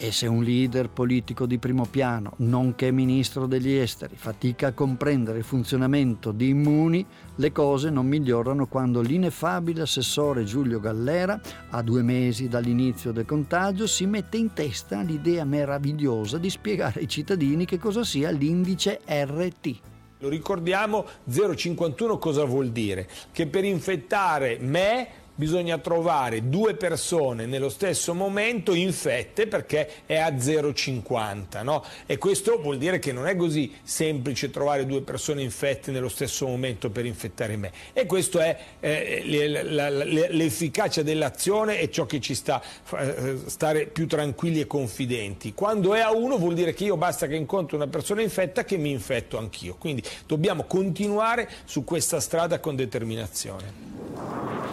E 0.00 0.12
se 0.12 0.28
un 0.28 0.44
leader 0.44 0.90
politico 0.90 1.44
di 1.44 1.58
primo 1.58 1.84
piano, 1.84 2.34
nonché 2.36 2.92
ministro 2.92 3.48
degli 3.48 3.72
esteri, 3.72 4.14
fatica 4.14 4.68
a 4.68 4.72
comprendere 4.72 5.38
il 5.38 5.44
funzionamento 5.44 6.30
di 6.30 6.50
Immuni, 6.50 7.04
le 7.34 7.50
cose 7.50 7.90
non 7.90 8.06
migliorano 8.06 8.68
quando 8.68 9.00
l'ineffabile 9.00 9.82
assessore 9.82 10.44
Giulio 10.44 10.78
Gallera, 10.78 11.40
a 11.70 11.82
due 11.82 12.02
mesi 12.02 12.46
dall'inizio 12.46 13.10
del 13.10 13.24
contagio, 13.24 13.88
si 13.88 14.06
mette 14.06 14.36
in 14.36 14.52
testa 14.52 15.00
l'idea 15.00 15.44
meravigliosa 15.44 16.38
di 16.38 16.48
spiegare 16.48 17.00
ai 17.00 17.08
cittadini 17.08 17.64
che 17.64 17.78
cosa 17.78 18.04
sia 18.04 18.30
l'indice 18.30 19.00
RT. 19.04 19.80
Lo 20.20 20.28
ricordiamo, 20.28 21.06
051 21.28 22.18
cosa 22.18 22.44
vuol 22.44 22.70
dire? 22.70 23.08
Che 23.32 23.48
per 23.48 23.64
infettare 23.64 24.58
me 24.60 25.08
bisogna 25.38 25.78
trovare 25.78 26.48
due 26.48 26.74
persone 26.74 27.46
nello 27.46 27.68
stesso 27.68 28.12
momento 28.12 28.74
infette 28.74 29.46
perché 29.46 29.88
è 30.04 30.16
a 30.16 30.30
0,50 30.30 31.62
no? 31.62 31.84
e 32.06 32.18
questo 32.18 32.60
vuol 32.60 32.76
dire 32.76 32.98
che 32.98 33.12
non 33.12 33.28
è 33.28 33.36
così 33.36 33.72
semplice 33.84 34.50
trovare 34.50 34.84
due 34.84 35.02
persone 35.02 35.42
infette 35.42 35.92
nello 35.92 36.08
stesso 36.08 36.48
momento 36.48 36.90
per 36.90 37.06
infettare 37.06 37.56
me. 37.56 37.70
E 37.92 38.04
questo 38.06 38.40
è 38.40 38.58
eh, 38.80 39.22
l'efficacia 40.30 41.02
dell'azione 41.02 41.78
e 41.78 41.88
ciò 41.88 42.04
che 42.04 42.20
ci 42.20 42.34
sta 42.34 42.60
eh, 42.96 43.36
stare 43.46 43.86
più 43.86 44.08
tranquilli 44.08 44.58
e 44.58 44.66
confidenti. 44.66 45.54
Quando 45.54 45.94
è 45.94 46.00
a 46.00 46.10
uno 46.10 46.36
vuol 46.36 46.54
dire 46.54 46.74
che 46.74 46.82
io 46.82 46.96
basta 46.96 47.28
che 47.28 47.36
incontro 47.36 47.76
una 47.76 47.86
persona 47.86 48.22
infetta 48.22 48.64
che 48.64 48.76
mi 48.76 48.90
infetto 48.90 49.38
anch'io. 49.38 49.76
Quindi 49.78 50.02
dobbiamo 50.26 50.64
continuare 50.64 51.48
su 51.64 51.84
questa 51.84 52.18
strada 52.18 52.58
con 52.58 52.74
determinazione 52.74 54.67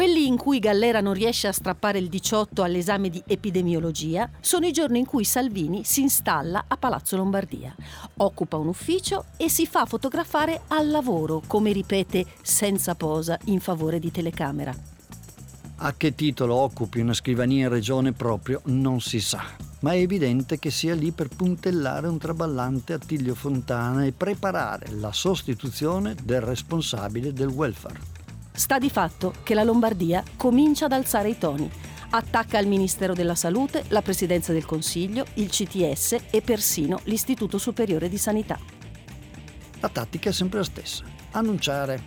quelli 0.00 0.26
in 0.26 0.38
cui 0.38 0.60
Gallera 0.60 1.02
non 1.02 1.12
riesce 1.12 1.46
a 1.46 1.52
strappare 1.52 1.98
il 1.98 2.08
18 2.08 2.62
all'esame 2.62 3.10
di 3.10 3.22
epidemiologia 3.26 4.30
sono 4.40 4.64
i 4.64 4.72
giorni 4.72 5.00
in 5.00 5.04
cui 5.04 5.24
Salvini 5.26 5.84
si 5.84 6.00
installa 6.00 6.64
a 6.68 6.78
Palazzo 6.78 7.18
Lombardia, 7.18 7.74
occupa 8.16 8.56
un 8.56 8.68
ufficio 8.68 9.26
e 9.36 9.50
si 9.50 9.66
fa 9.66 9.84
fotografare 9.84 10.62
al 10.68 10.88
lavoro, 10.88 11.42
come 11.46 11.72
ripete 11.72 12.24
senza 12.40 12.94
posa 12.94 13.38
in 13.44 13.60
favore 13.60 13.98
di 13.98 14.10
telecamera. 14.10 14.74
A 15.76 15.92
che 15.94 16.14
titolo 16.14 16.54
occupi 16.54 17.00
una 17.00 17.12
scrivania 17.12 17.64
in 17.64 17.70
regione 17.70 18.12
proprio 18.12 18.62
non 18.64 19.02
si 19.02 19.20
sa, 19.20 19.44
ma 19.80 19.92
è 19.92 19.98
evidente 19.98 20.58
che 20.58 20.70
sia 20.70 20.94
lì 20.94 21.10
per 21.10 21.28
puntellare 21.28 22.08
un 22.08 22.16
traballante 22.16 22.94
Attilio 22.94 23.34
Fontana 23.34 24.06
e 24.06 24.12
preparare 24.12 24.92
la 24.92 25.12
sostituzione 25.12 26.14
del 26.22 26.40
responsabile 26.40 27.34
del 27.34 27.48
welfare. 27.48 28.19
Sta 28.52 28.78
di 28.78 28.90
fatto 28.90 29.34
che 29.42 29.54
la 29.54 29.62
Lombardia 29.62 30.22
comincia 30.36 30.86
ad 30.86 30.92
alzare 30.92 31.30
i 31.30 31.38
toni. 31.38 31.70
Attacca 32.10 32.58
il 32.58 32.66
Ministero 32.66 33.14
della 33.14 33.34
Salute, 33.34 33.84
la 33.88 34.02
Presidenza 34.02 34.52
del 34.52 34.66
Consiglio, 34.66 35.24
il 35.34 35.48
CTS 35.48 36.16
e 36.30 36.42
persino 36.42 37.00
l'Istituto 37.04 37.56
Superiore 37.58 38.08
di 38.08 38.18
Sanità. 38.18 38.58
La 39.80 39.88
tattica 39.88 40.30
è 40.30 40.32
sempre 40.32 40.58
la 40.58 40.64
stessa. 40.64 41.04
Annunciare, 41.30 42.02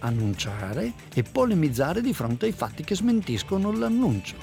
annunciare 0.00 0.92
e 1.14 1.22
polemizzare 1.22 2.00
di 2.00 2.12
fronte 2.12 2.46
ai 2.46 2.52
fatti 2.52 2.82
che 2.82 2.96
smentiscono 2.96 3.72
l'annuncio. 3.72 4.36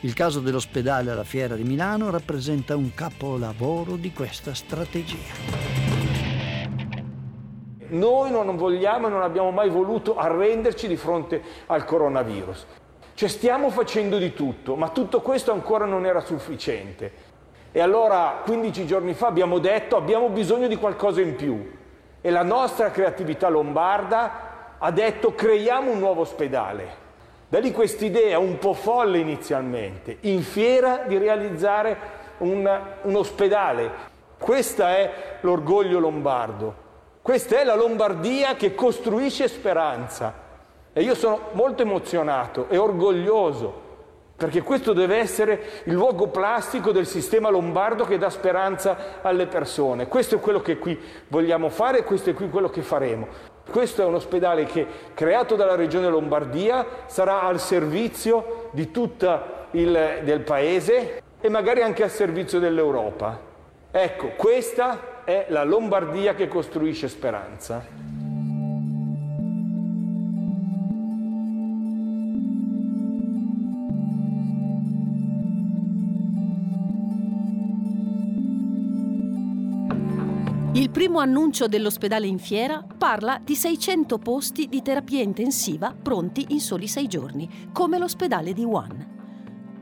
Il 0.00 0.12
caso 0.12 0.40
dell'ospedale 0.40 1.10
alla 1.10 1.24
Fiera 1.24 1.56
di 1.56 1.64
Milano 1.64 2.10
rappresenta 2.10 2.76
un 2.76 2.94
capolavoro 2.94 3.96
di 3.96 4.12
questa 4.12 4.54
strategia 4.54 5.67
noi 7.88 8.30
non 8.30 8.56
vogliamo 8.56 9.06
e 9.06 9.10
non 9.10 9.22
abbiamo 9.22 9.50
mai 9.50 9.68
voluto 9.68 10.16
arrenderci 10.16 10.88
di 10.88 10.96
fronte 10.96 11.42
al 11.66 11.84
coronavirus. 11.84 12.66
Cioè 13.14 13.28
stiamo 13.28 13.70
facendo 13.70 14.16
di 14.18 14.32
tutto, 14.32 14.76
ma 14.76 14.90
tutto 14.90 15.20
questo 15.20 15.52
ancora 15.52 15.84
non 15.84 16.06
era 16.06 16.20
sufficiente. 16.20 17.26
E 17.72 17.80
allora 17.80 18.42
15 18.44 18.86
giorni 18.86 19.12
fa 19.14 19.26
abbiamo 19.26 19.58
detto 19.58 19.96
abbiamo 19.96 20.28
bisogno 20.28 20.68
di 20.68 20.76
qualcosa 20.76 21.20
in 21.20 21.36
più 21.36 21.76
e 22.20 22.30
la 22.30 22.42
nostra 22.42 22.90
creatività 22.90 23.48
lombarda 23.48 24.76
ha 24.78 24.90
detto 24.90 25.34
creiamo 25.34 25.90
un 25.90 25.98
nuovo 25.98 26.22
ospedale. 26.22 27.06
Da 27.48 27.58
lì 27.58 27.72
quest'idea 27.72 28.38
un 28.38 28.58
po' 28.58 28.74
folle 28.74 29.18
inizialmente, 29.18 30.18
in 30.20 30.42
fiera 30.42 31.04
di 31.06 31.18
realizzare 31.18 31.96
un, 32.38 32.80
un 33.02 33.14
ospedale. 33.16 33.90
Questo 34.38 34.84
è 34.84 35.38
l'orgoglio 35.40 35.98
lombardo. 35.98 36.86
Questa 37.28 37.60
è 37.60 37.64
la 37.64 37.74
Lombardia 37.74 38.56
che 38.56 38.74
costruisce 38.74 39.48
speranza. 39.48 40.32
E 40.94 41.02
io 41.02 41.14
sono 41.14 41.50
molto 41.52 41.82
emozionato 41.82 42.70
e 42.70 42.78
orgoglioso 42.78 43.82
perché 44.34 44.62
questo 44.62 44.94
deve 44.94 45.18
essere 45.18 45.82
il 45.84 45.92
luogo 45.92 46.28
plastico 46.28 46.90
del 46.90 47.06
sistema 47.06 47.50
lombardo 47.50 48.06
che 48.06 48.16
dà 48.16 48.30
speranza 48.30 49.20
alle 49.20 49.46
persone. 49.46 50.08
Questo 50.08 50.36
è 50.36 50.40
quello 50.40 50.62
che 50.62 50.78
qui 50.78 50.98
vogliamo 51.28 51.68
fare 51.68 51.98
e 51.98 52.04
questo 52.04 52.30
è 52.30 52.32
qui 52.32 52.48
quello 52.48 52.70
che 52.70 52.80
faremo. 52.80 53.28
Questo 53.70 54.00
è 54.00 54.06
un 54.06 54.14
ospedale 54.14 54.64
che, 54.64 54.86
creato 55.12 55.54
dalla 55.54 55.74
Regione 55.74 56.08
Lombardia, 56.08 56.86
sarà 57.04 57.42
al 57.42 57.60
servizio 57.60 58.70
di 58.70 58.90
tutto 58.90 59.66
il 59.72 60.20
del 60.22 60.40
paese 60.40 61.20
e 61.38 61.48
magari 61.50 61.82
anche 61.82 62.04
al 62.04 62.10
servizio 62.10 62.58
dell'Europa. 62.58 63.38
Ecco, 63.90 64.28
questa 64.34 65.16
è 65.28 65.44
la 65.50 65.62
Lombardia 65.62 66.34
che 66.34 66.48
costruisce 66.48 67.06
speranza. 67.06 67.84
Il 80.72 80.88
primo 80.88 81.18
annuncio 81.18 81.68
dell'ospedale 81.68 82.26
in 82.26 82.38
fiera 82.38 82.82
parla 82.96 83.38
di 83.44 83.54
600 83.54 84.16
posti 84.16 84.66
di 84.66 84.80
terapia 84.80 85.20
intensiva 85.20 85.94
pronti 85.94 86.46
in 86.48 86.60
soli 86.60 86.88
sei 86.88 87.06
giorni, 87.06 87.68
come 87.70 87.98
l'ospedale 87.98 88.54
di 88.54 88.64
Wuhan. 88.64 89.17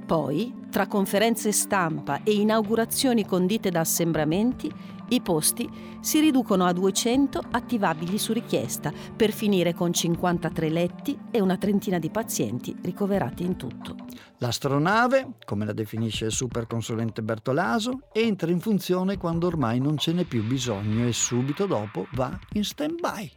Poi, 0.06 0.54
tra 0.70 0.86
conferenze 0.86 1.50
stampa 1.50 2.22
e 2.22 2.32
inaugurazioni 2.32 3.26
condite 3.26 3.70
da 3.70 3.80
assembramenti, 3.80 4.72
i 5.08 5.20
posti 5.20 5.68
si 6.00 6.20
riducono 6.20 6.64
a 6.64 6.72
200 6.72 7.40
attivabili 7.50 8.16
su 8.16 8.32
richiesta, 8.32 8.92
per 9.16 9.32
finire 9.32 9.74
con 9.74 9.92
53 9.92 10.68
letti 10.68 11.18
e 11.32 11.40
una 11.40 11.56
trentina 11.56 11.98
di 11.98 12.10
pazienti 12.10 12.76
ricoverati 12.82 13.42
in 13.42 13.56
tutto. 13.56 13.96
L'astronave, 14.38 15.38
come 15.44 15.64
la 15.64 15.72
definisce 15.72 16.26
il 16.26 16.32
superconsulente 16.32 17.22
Bertolaso, 17.22 18.02
entra 18.12 18.50
in 18.52 18.60
funzione 18.60 19.16
quando 19.16 19.48
ormai 19.48 19.80
non 19.80 19.98
ce 19.98 20.12
n'è 20.12 20.22
più 20.22 20.44
bisogno 20.44 21.08
e 21.08 21.12
subito 21.12 21.66
dopo 21.66 22.06
va 22.12 22.38
in 22.52 22.62
stand-by. 22.62 23.30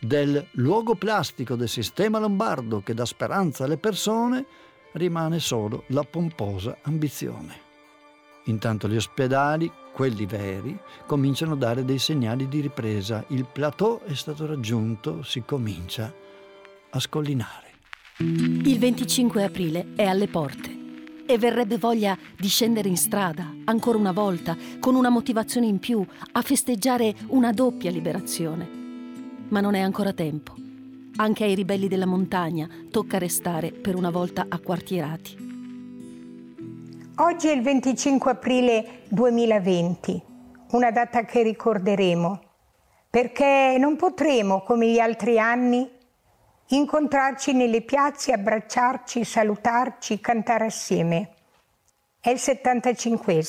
Del 0.00 0.46
luogo 0.52 0.94
plastico 0.94 1.56
del 1.56 1.68
sistema 1.68 2.18
lombardo 2.18 2.82
che 2.82 2.94
dà 2.94 3.04
speranza 3.04 3.64
alle 3.64 3.78
persone, 3.78 4.46
rimane 4.92 5.38
solo 5.38 5.84
la 5.88 6.02
pomposa 6.02 6.78
ambizione. 6.82 7.66
Intanto 8.44 8.88
gli 8.88 8.96
ospedali, 8.96 9.70
quelli 9.92 10.24
veri, 10.24 10.78
cominciano 11.06 11.52
a 11.52 11.56
dare 11.56 11.84
dei 11.84 11.98
segnali 11.98 12.48
di 12.48 12.60
ripresa. 12.60 13.24
Il 13.28 13.44
plateau 13.44 14.00
è 14.04 14.14
stato 14.14 14.46
raggiunto, 14.46 15.22
si 15.22 15.42
comincia 15.44 16.12
a 16.90 17.00
scollinare. 17.00 17.66
Il 18.20 18.78
25 18.78 19.44
aprile 19.44 19.88
è 19.94 20.04
alle 20.04 20.28
porte 20.28 20.76
e 21.26 21.36
verrebbe 21.36 21.76
voglia 21.76 22.16
di 22.38 22.48
scendere 22.48 22.88
in 22.88 22.96
strada, 22.96 23.54
ancora 23.64 23.98
una 23.98 24.12
volta, 24.12 24.56
con 24.80 24.94
una 24.94 25.10
motivazione 25.10 25.66
in 25.66 25.78
più, 25.78 26.04
a 26.32 26.40
festeggiare 26.40 27.14
una 27.26 27.52
doppia 27.52 27.90
liberazione. 27.90 28.66
Ma 29.48 29.60
non 29.60 29.74
è 29.74 29.80
ancora 29.80 30.14
tempo. 30.14 30.67
Anche 31.20 31.42
ai 31.42 31.56
ribelli 31.56 31.88
della 31.88 32.06
montagna 32.06 32.68
tocca 32.92 33.18
restare 33.18 33.72
per 33.72 33.96
una 33.96 34.10
volta 34.10 34.46
acquartierati. 34.48 35.46
Oggi 37.16 37.48
è 37.48 37.52
il 37.52 37.60
25 37.60 38.30
aprile 38.30 39.00
2020, 39.08 40.22
una 40.70 40.92
data 40.92 41.24
che 41.24 41.42
ricorderemo, 41.42 42.40
perché 43.10 43.74
non 43.80 43.96
potremo, 43.96 44.62
come 44.62 44.86
gli 44.86 45.00
altri 45.00 45.40
anni, 45.40 45.90
incontrarci 46.68 47.52
nelle 47.52 47.82
piazze, 47.82 48.32
abbracciarci, 48.32 49.24
salutarci, 49.24 50.20
cantare 50.20 50.66
assieme. 50.66 51.32
È 52.20 52.30
il 52.30 52.38
75 52.38 53.42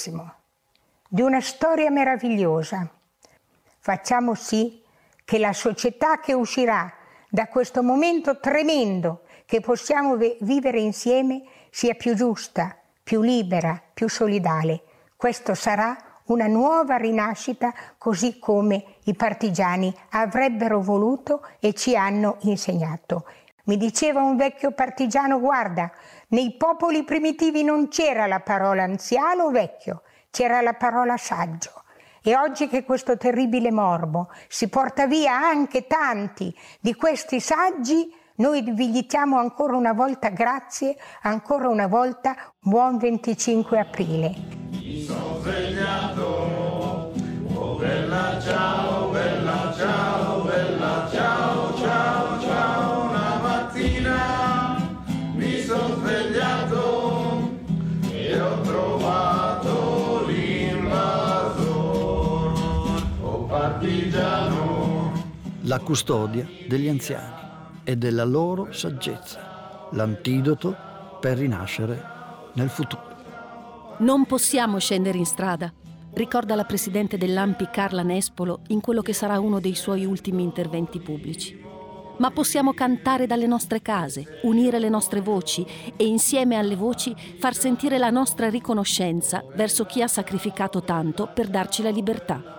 di 1.08 1.22
una 1.22 1.40
storia 1.40 1.92
meravigliosa. 1.92 2.92
Facciamo 3.78 4.34
sì 4.34 4.82
che 5.24 5.38
la 5.38 5.54
società 5.54 6.20
che 6.20 6.34
uscirà 6.34 6.92
da 7.30 7.48
questo 7.48 7.84
momento 7.84 8.40
tremendo 8.40 9.22
che 9.46 9.62
possiamo 9.62 10.18
vivere 10.42 10.80
insieme 10.80 11.44
sia 11.70 11.94
più 11.94 12.16
giusta, 12.16 12.76
più 13.04 13.22
libera, 13.22 13.82
più 13.94 14.10
solidale. 14.10 14.84
Questo 15.16 15.54
sarà 15.54 15.96
una 16.26 16.48
nuova 16.48 16.96
rinascita 16.98 17.74
così 17.98 18.40
come 18.40 18.96
i 19.06 19.16
partigiani 19.16 19.94
avrebbero 20.10 20.82
voluto 20.82 21.46
e 21.60 21.74
ci 21.74 21.96
hanno 21.96 22.38
insegnato. 22.42 23.26
Mi 23.66 23.78
diceva 23.78 24.22
un 24.22 24.36
vecchio 24.36 24.72
partigiano, 24.72 25.40
guarda, 25.40 25.92
nei 26.30 26.56
popoli 26.56 27.04
primitivi 27.04 27.64
non 27.64 27.88
c'era 27.88 28.26
la 28.26 28.40
parola 28.40 28.84
anziano 28.84 29.46
o 29.46 29.52
vecchio, 29.52 30.02
c'era 30.32 30.62
la 30.62 30.74
parola 30.74 31.18
saggio. 31.18 31.84
E 32.22 32.36
oggi 32.36 32.68
che 32.68 32.84
questo 32.84 33.18
terribile 33.18 33.72
morbo 33.72 34.30
si 34.48 34.68
porta 34.68 35.08
via 35.08 35.34
anche 35.34 35.88
tanti 35.88 36.54
di 36.80 36.94
questi 36.94 37.40
saggi, 37.40 38.14
noi 38.36 38.62
vi 38.72 38.92
diciamo 38.92 39.38
ancora 39.38 39.76
una 39.76 39.94
volta 39.94 40.30
grazie, 40.30 40.98
ancora 41.22 41.70
una 41.70 41.88
volta 41.88 42.36
buon 42.60 42.98
25 42.98 43.80
aprile. 43.80 44.34
Mi 44.72 45.02
sono 45.02 45.40
svegliato, 45.40 47.12
oh 47.54 47.76
bella 47.78 48.40
ciao, 48.42 48.89
Custodia 65.80 66.48
degli 66.68 66.88
anziani 66.88 67.48
e 67.84 67.96
della 67.96 68.26
loro 68.26 68.72
saggezza, 68.72 69.88
l'antidoto 69.92 70.76
per 71.20 71.38
rinascere 71.38 72.04
nel 72.54 72.70
futuro. 72.70 73.08
Non 74.00 74.26
possiamo 74.26 74.78
scendere 74.78 75.18
in 75.18 75.26
strada, 75.26 75.74
ricorda 76.14 76.56
la 76.56 76.64
presidente 76.64 77.18
dell'AMPI 77.18 77.70
Carla 77.72 78.04
Nespolo 78.04 78.62
in 78.68 78.80
quello 78.80 79.02
che 79.02 79.14
sarà 79.14 79.40
uno 79.40 79.60
dei 79.60 79.76
suoi 79.76 80.06
ultimi 80.06 80.44
interventi 80.44 81.00
pubblici. 81.00 81.60
Ma 82.18 82.32
possiamo 82.32 82.74
cantare 82.74 83.28
dalle 83.28 83.48
nostre 83.48 83.82
case, 83.82 84.40
unire 84.44 84.78
le 84.78 84.90
nostre 84.90 85.22
voci 85.22 85.66
e 85.96 86.06
insieme 86.06 86.58
alle 86.58 86.76
voci 86.76 87.16
far 87.38 87.56
sentire 87.56 87.98
la 87.98 88.10
nostra 88.10 88.50
riconoscenza 88.50 89.44
verso 89.56 89.86
chi 89.86 90.02
ha 90.02 90.08
sacrificato 90.08 90.82
tanto 90.82 91.30
per 91.34 91.48
darci 91.48 91.82
la 91.82 91.90
libertà. 91.90 92.59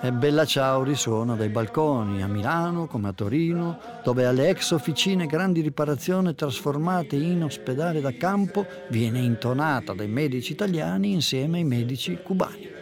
E 0.00 0.12
Bella 0.12 0.44
Ciao 0.44 0.84
risuona 0.84 1.34
dai 1.34 1.48
balconi 1.48 2.22
a 2.22 2.28
Milano 2.28 2.86
come 2.86 3.08
a 3.08 3.12
Torino, 3.12 3.80
dove 4.04 4.26
alle 4.26 4.48
ex 4.48 4.70
officine 4.70 5.26
grandi 5.26 5.60
riparazioni 5.60 6.36
trasformate 6.36 7.16
in 7.16 7.42
ospedale 7.42 8.00
da 8.00 8.12
campo 8.12 8.64
viene 8.90 9.18
intonata 9.18 9.94
dai 9.94 10.06
medici 10.06 10.52
italiani 10.52 11.10
insieme 11.10 11.58
ai 11.58 11.64
medici 11.64 12.16
cubani. 12.22 12.76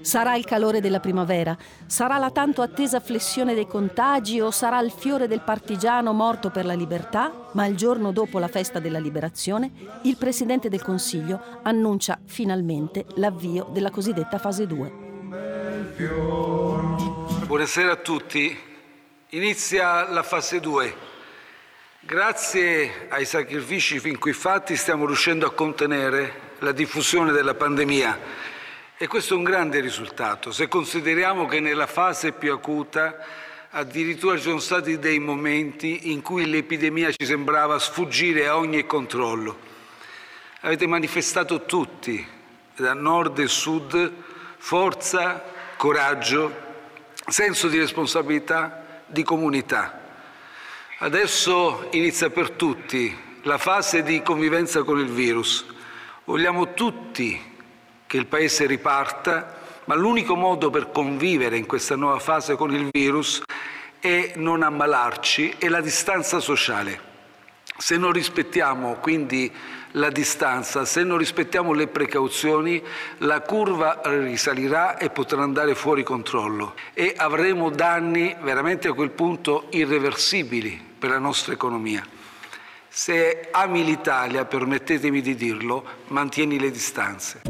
Sarà 0.00 0.34
il 0.34 0.46
calore 0.46 0.80
della 0.80 1.00
primavera, 1.00 1.54
sarà 1.84 2.16
la 2.16 2.30
tanto 2.30 2.62
attesa 2.62 3.00
flessione 3.00 3.52
dei 3.52 3.66
contagi 3.66 4.40
o 4.40 4.50
sarà 4.50 4.80
il 4.80 4.90
fiore 4.90 5.28
del 5.28 5.42
partigiano 5.42 6.14
morto 6.14 6.48
per 6.48 6.64
la 6.64 6.72
libertà, 6.72 7.50
ma 7.52 7.66
il 7.66 7.76
giorno 7.76 8.12
dopo 8.12 8.38
la 8.38 8.48
festa 8.48 8.78
della 8.78 8.98
liberazione 8.98 9.70
il 10.04 10.16
Presidente 10.16 10.70
del 10.70 10.82
Consiglio 10.82 11.38
annuncia 11.62 12.18
finalmente 12.24 13.04
l'avvio 13.16 13.68
della 13.70 13.90
cosiddetta 13.90 14.38
fase 14.38 14.66
2. 14.66 15.03
Buonasera 17.46 17.92
a 17.92 17.96
tutti. 17.96 18.56
Inizia 19.30 20.08
la 20.10 20.22
fase 20.22 20.60
2. 20.60 20.96
Grazie 22.00 23.06
ai 23.08 23.24
sacrifici 23.24 23.98
fin 23.98 24.18
qui 24.18 24.32
fatti 24.32 24.76
stiamo 24.76 25.06
riuscendo 25.06 25.46
a 25.46 25.52
contenere 25.52 26.52
la 26.58 26.72
diffusione 26.72 27.32
della 27.32 27.54
pandemia 27.54 28.18
e 28.96 29.06
questo 29.06 29.34
è 29.34 29.36
un 29.36 29.42
grande 29.42 29.80
risultato 29.80 30.52
se 30.52 30.68
consideriamo 30.68 31.46
che 31.46 31.60
nella 31.60 31.86
fase 31.86 32.32
più 32.32 32.52
acuta 32.52 33.18
addirittura 33.70 34.36
ci 34.36 34.42
sono 34.42 34.58
stati 34.58 34.98
dei 34.98 35.18
momenti 35.18 36.12
in 36.12 36.22
cui 36.22 36.46
l'epidemia 36.46 37.10
ci 37.10 37.24
sembrava 37.24 37.78
sfuggire 37.78 38.46
a 38.46 38.56
ogni 38.56 38.86
controllo. 38.86 39.58
Avete 40.60 40.86
manifestato 40.86 41.64
tutti, 41.64 42.24
da 42.76 42.94
nord 42.94 43.38
e 43.38 43.48
sud, 43.48 44.12
forza, 44.64 45.44
coraggio, 45.76 46.50
senso 47.26 47.68
di 47.68 47.78
responsabilità, 47.78 49.02
di 49.04 49.22
comunità. 49.22 50.00
Adesso 51.00 51.88
inizia 51.90 52.30
per 52.30 52.52
tutti 52.52 53.14
la 53.42 53.58
fase 53.58 54.02
di 54.02 54.22
convivenza 54.22 54.82
con 54.82 54.98
il 54.98 55.10
virus. 55.10 55.66
Vogliamo 56.24 56.72
tutti 56.72 57.38
che 58.06 58.16
il 58.16 58.24
Paese 58.24 58.64
riparta, 58.64 59.54
ma 59.84 59.96
l'unico 59.96 60.34
modo 60.34 60.70
per 60.70 60.90
convivere 60.90 61.58
in 61.58 61.66
questa 61.66 61.94
nuova 61.94 62.18
fase 62.18 62.56
con 62.56 62.72
il 62.72 62.88
virus 62.90 63.42
è 64.00 64.32
non 64.36 64.62
ammalarci 64.62 65.56
e 65.58 65.68
la 65.68 65.82
distanza 65.82 66.40
sociale. 66.40 67.13
Se 67.76 67.96
non 67.96 68.12
rispettiamo 68.12 68.94
quindi 68.94 69.52
la 69.92 70.08
distanza, 70.08 70.84
se 70.84 71.02
non 71.02 71.18
rispettiamo 71.18 71.72
le 71.72 71.88
precauzioni, 71.88 72.82
la 73.18 73.40
curva 73.40 74.00
risalirà 74.04 74.96
e 74.96 75.10
potrà 75.10 75.42
andare 75.42 75.74
fuori 75.74 76.04
controllo 76.04 76.74
e 76.94 77.14
avremo 77.16 77.70
danni 77.70 78.34
veramente 78.42 78.88
a 78.88 78.92
quel 78.92 79.10
punto 79.10 79.66
irreversibili 79.70 80.80
per 80.98 81.10
la 81.10 81.18
nostra 81.18 81.52
economia. 81.52 82.06
Se 82.88 83.48
ami 83.50 83.84
l'Italia, 83.84 84.44
permettetemi 84.44 85.20
di 85.20 85.34
dirlo, 85.34 85.84
mantieni 86.08 86.60
le 86.60 86.70
distanze. 86.70 87.42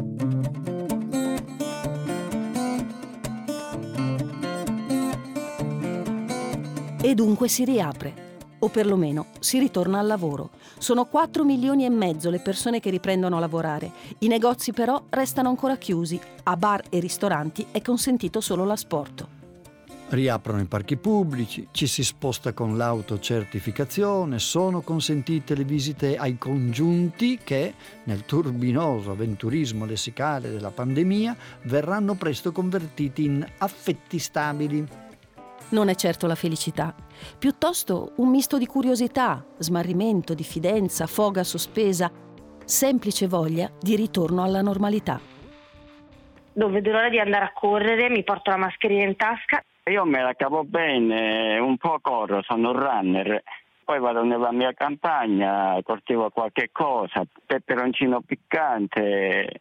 E 6.99 7.13
dunque 7.13 7.47
si 7.47 7.63
riapre 7.63 8.24
o 8.59 8.69
perlomeno 8.69 9.27
si 9.39 9.59
ritorna 9.59 9.99
al 9.99 10.07
lavoro. 10.07 10.51
Sono 10.77 11.05
4 11.05 11.43
milioni 11.43 11.85
e 11.85 11.89
mezzo 11.89 12.29
le 12.29 12.39
persone 12.39 12.79
che 12.79 12.89
riprendono 12.89 13.37
a 13.37 13.39
lavorare. 13.39 13.91
I 14.19 14.27
negozi 14.27 14.71
però 14.71 15.03
restano 15.09 15.49
ancora 15.49 15.77
chiusi. 15.77 16.19
A 16.43 16.57
bar 16.57 16.83
e 16.89 16.99
ristoranti 16.99 17.65
è 17.71 17.81
consentito 17.81 18.41
solo 18.41 18.65
l'asporto. 18.65 19.35
Riaprono 20.07 20.61
i 20.61 20.65
parchi 20.65 20.97
pubblici, 20.97 21.67
ci 21.71 21.87
si 21.87 22.03
sposta 22.03 22.53
con 22.53 22.77
l'autocertificazione, 22.77 24.37
sono 24.37 24.81
consentite 24.81 25.55
le 25.55 25.63
visite 25.63 26.15
ai 26.15 26.37
congiunti 26.37 27.39
che, 27.43 27.73
nel 28.03 28.23
turbinoso 28.23 29.09
avventurismo 29.09 29.83
lessicale 29.83 30.51
della 30.51 30.69
pandemia, 30.69 31.35
verranno 31.63 32.13
presto 32.13 32.51
convertiti 32.51 33.25
in 33.25 33.45
affetti 33.57 34.19
stabili 34.19 34.87
non 35.75 35.89
è 35.89 35.95
certo 35.95 36.25
la 36.25 36.35
felicità, 36.35 36.95
piuttosto 37.37 38.13
un 38.15 38.29
misto 38.29 38.57
di 38.57 38.65
curiosità, 38.65 39.45
smarrimento, 39.57 40.33
diffidenza, 40.33 41.05
foga 41.05 41.43
sospesa, 41.43 42.09
semplice 42.63 43.27
voglia 43.27 43.69
di 43.77 43.97
ritorno 43.97 44.41
alla 44.41 44.61
normalità. 44.61 45.19
Non 46.53 46.71
vedo 46.71 46.91
l'ora 46.91 47.09
di 47.09 47.19
andare 47.19 47.43
a 47.43 47.51
correre, 47.53 48.09
mi 48.09 48.23
porto 48.23 48.51
la 48.51 48.57
mascherina 48.57 49.03
in 49.03 49.17
tasca. 49.17 49.61
Io 49.91 50.05
me 50.05 50.21
la 50.21 50.33
cavo 50.33 50.63
bene, 50.63 51.59
un 51.59 51.75
po' 51.77 51.99
corro, 52.01 52.41
sono 52.41 52.71
un 52.71 52.79
runner. 52.79 53.43
Poi 53.83 53.99
vado 53.99 54.23
nella 54.23 54.53
mia 54.53 54.71
campagna, 54.73 55.77
coltivo 55.83 56.29
qualche 56.29 56.69
cosa, 56.71 57.23
peperoncino 57.45 58.21
piccante, 58.21 59.59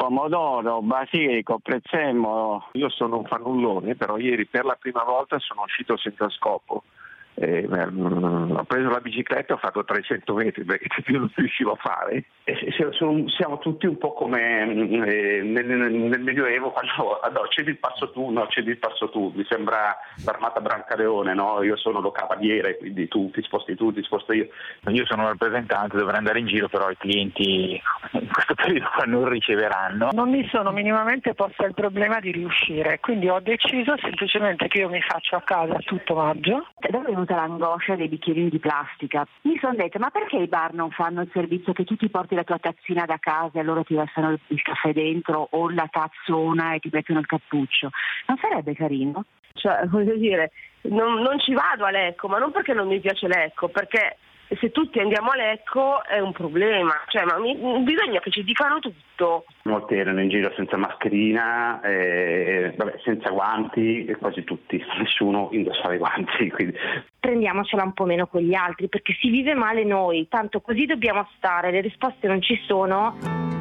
pomodoro, 0.00 0.80
basilico, 0.80 1.58
prezzemolo. 1.58 2.68
Io 2.72 2.88
sono 2.88 3.18
un 3.18 3.26
fannullone, 3.26 3.96
però 3.96 4.16
ieri 4.16 4.46
per 4.46 4.64
la 4.64 4.78
prima 4.80 5.04
volta 5.04 5.38
sono 5.38 5.60
uscito 5.64 5.98
senza 5.98 6.26
scopo 6.30 6.84
eh, 7.40 7.66
mm, 7.66 8.50
ho 8.56 8.64
preso 8.64 8.90
la 8.90 9.00
bicicletta 9.00 9.52
e 9.52 9.54
ho 9.54 9.58
fatto 9.58 9.82
300 9.82 10.34
metri 10.34 10.62
perché 10.64 10.88
più 11.02 11.18
non 11.18 11.32
riuscivo 11.34 11.72
a 11.72 11.76
fare. 11.76 12.24
E 12.44 12.72
siamo 13.36 13.58
tutti 13.58 13.86
un 13.86 13.96
po' 13.96 14.12
come 14.12 14.66
mm, 14.66 15.02
eh, 15.04 15.42
nel, 15.42 15.66
nel, 15.66 16.20
Medioevo 16.20 16.70
quando 16.72 17.20
ah, 17.20 17.28
no, 17.28 17.46
cedi 17.48 17.70
il 17.70 17.78
passo 17.78 18.10
tu, 18.10 18.28
no, 18.30 18.46
cedi 18.48 18.70
il 18.70 18.78
passo 18.78 19.08
tu, 19.08 19.32
mi 19.34 19.44
sembra 19.48 19.96
l'armata 20.24 20.60
Brancaleone, 20.60 21.32
no? 21.32 21.62
io 21.62 21.76
sono 21.76 22.00
lo 22.00 22.10
cavaliere, 22.10 22.76
quindi 22.76 23.08
tu 23.08 23.30
ti 23.30 23.40
sposti 23.42 23.74
tu, 23.74 23.92
ti 23.92 24.02
sposto 24.02 24.32
io. 24.34 24.48
Io 24.88 25.06
sono 25.06 25.22
un 25.22 25.28
rappresentante, 25.28 25.96
dovrei 25.96 26.18
andare 26.18 26.40
in 26.40 26.46
giro, 26.46 26.68
però 26.68 26.90
i 26.90 26.96
clienti 26.98 27.80
in 28.12 28.28
questo 28.28 28.54
periodo 28.54 28.88
non 29.06 29.28
riceveranno. 29.28 30.10
Non 30.12 30.28
mi 30.28 30.46
sono 30.48 30.72
minimamente 30.72 31.32
posta 31.32 31.64
il 31.64 31.74
problema 31.74 32.20
di 32.20 32.32
riuscire, 32.32 33.00
quindi 33.00 33.28
ho 33.28 33.40
deciso 33.40 33.96
semplicemente 33.96 34.68
che 34.68 34.80
io 34.80 34.90
mi 34.90 35.00
faccio 35.00 35.36
a 35.36 35.40
casa 35.40 35.78
tutto 35.78 36.14
maggio. 36.14 36.66
Da 36.78 36.98
venuta 37.30 37.34
l'angoscia 37.34 37.96
dei 37.96 38.08
bicchierini 38.08 38.48
di 38.48 38.58
plastica? 38.58 39.26
Mi 39.42 39.56
sono 39.58 39.74
detta, 39.74 39.98
ma 39.98 40.10
perché 40.10 40.36
i 40.36 40.48
bar 40.48 40.72
non 40.74 40.90
fanno 40.90 41.22
il 41.22 41.30
servizio 41.32 41.72
che 41.72 41.84
tu 41.84 41.96
ti 41.96 42.08
porti 42.08 42.34
la 42.34 42.44
tua 42.44 42.58
tazzina 42.58 43.04
da 43.04 43.18
casa 43.18 43.60
e 43.60 43.62
loro 43.62 43.84
ti 43.84 43.94
versano 43.94 44.36
il 44.48 44.62
caffè 44.62 44.92
dentro 44.92 45.48
o 45.50 45.70
la 45.70 45.88
tazzona 45.90 46.74
e 46.74 46.80
ti 46.80 46.90
mettono 46.92 47.20
il 47.20 47.26
cappuccio? 47.26 47.90
Non 48.26 48.38
sarebbe 48.38 48.74
carino? 48.74 49.24
Cioè, 49.52 49.86
voglio 49.88 50.16
dire, 50.16 50.52
non, 50.82 51.20
non 51.20 51.38
ci 51.38 51.54
vado 51.54 51.84
a 51.84 51.90
Lecco, 51.90 52.28
ma 52.28 52.38
non 52.38 52.50
perché 52.50 52.74
non 52.74 52.88
mi 52.88 53.00
piace 53.00 53.28
Lecco, 53.28 53.68
perché 53.68 54.16
se 54.58 54.70
tutti 54.70 54.98
andiamo 54.98 55.30
a 55.30 55.36
Lecco 55.36 56.04
è 56.04 56.18
un 56.18 56.32
problema, 56.32 56.92
cioè, 57.06 57.24
ma 57.24 57.38
mi, 57.38 57.54
bisogna 57.82 58.20
che 58.20 58.30
ci 58.30 58.42
dicano 58.42 58.80
tutto. 58.80 59.44
Molti 59.64 59.94
erano 59.94 60.20
in 60.20 60.28
giro 60.28 60.52
senza 60.56 60.76
mascherina, 60.76 61.80
eh, 61.82 62.72
vabbè, 62.76 63.00
senza 63.04 63.30
guanti, 63.30 64.06
e 64.06 64.16
quasi 64.16 64.42
tutti, 64.44 64.82
nessuno 64.98 65.50
indossava 65.52 65.94
i 65.94 65.98
guanti. 65.98 66.50
Quindi. 66.50 66.76
Prendiamocela 67.20 67.84
un 67.84 67.92
po' 67.92 68.06
meno 68.06 68.26
con 68.26 68.40
gli 68.40 68.54
altri, 68.54 68.88
perché 68.88 69.14
si 69.20 69.30
vive 69.30 69.54
male 69.54 69.84
noi, 69.84 70.26
tanto 70.28 70.60
così 70.60 70.86
dobbiamo 70.86 71.28
stare, 71.36 71.70
le 71.70 71.80
risposte 71.80 72.26
non 72.26 72.40
ci 72.40 72.58
sono. 72.66 73.59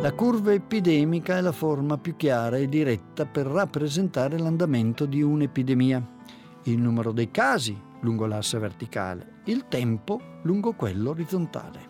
La 0.00 0.14
curva 0.14 0.54
epidemica 0.54 1.36
è 1.36 1.42
la 1.42 1.52
forma 1.52 1.98
più 1.98 2.16
chiara 2.16 2.56
e 2.56 2.70
diretta 2.70 3.26
per 3.26 3.44
rappresentare 3.44 4.38
l'andamento 4.38 5.04
di 5.04 5.20
un'epidemia. 5.20 6.02
Il 6.64 6.78
numero 6.78 7.12
dei 7.12 7.30
casi 7.30 7.78
lungo 8.00 8.24
l'asse 8.24 8.58
verticale, 8.58 9.42
il 9.44 9.66
tempo 9.68 10.18
lungo 10.44 10.72
quello 10.72 11.10
orizzontale. 11.10 11.88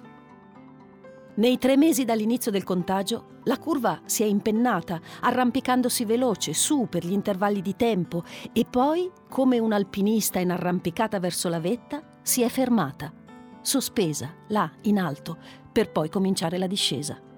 Nei 1.36 1.56
tre 1.58 1.76
mesi 1.76 2.04
dall'inizio 2.04 2.50
del 2.50 2.64
contagio, 2.64 3.38
la 3.44 3.58
curva 3.58 4.00
si 4.06 4.24
è 4.24 4.26
impennata, 4.26 5.00
arrampicandosi 5.20 6.04
veloce 6.04 6.52
su 6.52 6.88
per 6.90 7.06
gli 7.06 7.12
intervalli 7.12 7.62
di 7.62 7.76
tempo 7.76 8.24
e 8.52 8.66
poi, 8.68 9.08
come 9.28 9.60
un 9.60 9.70
alpinista 9.70 10.40
in 10.40 10.50
arrampicata 10.50 11.20
verso 11.20 11.48
la 11.48 11.60
vetta, 11.60 12.02
si 12.22 12.42
è 12.42 12.48
fermata, 12.48 13.12
sospesa, 13.60 14.34
là, 14.48 14.68
in 14.82 14.98
alto, 14.98 15.38
per 15.70 15.92
poi 15.92 16.08
cominciare 16.08 16.58
la 16.58 16.66
discesa. 16.66 17.28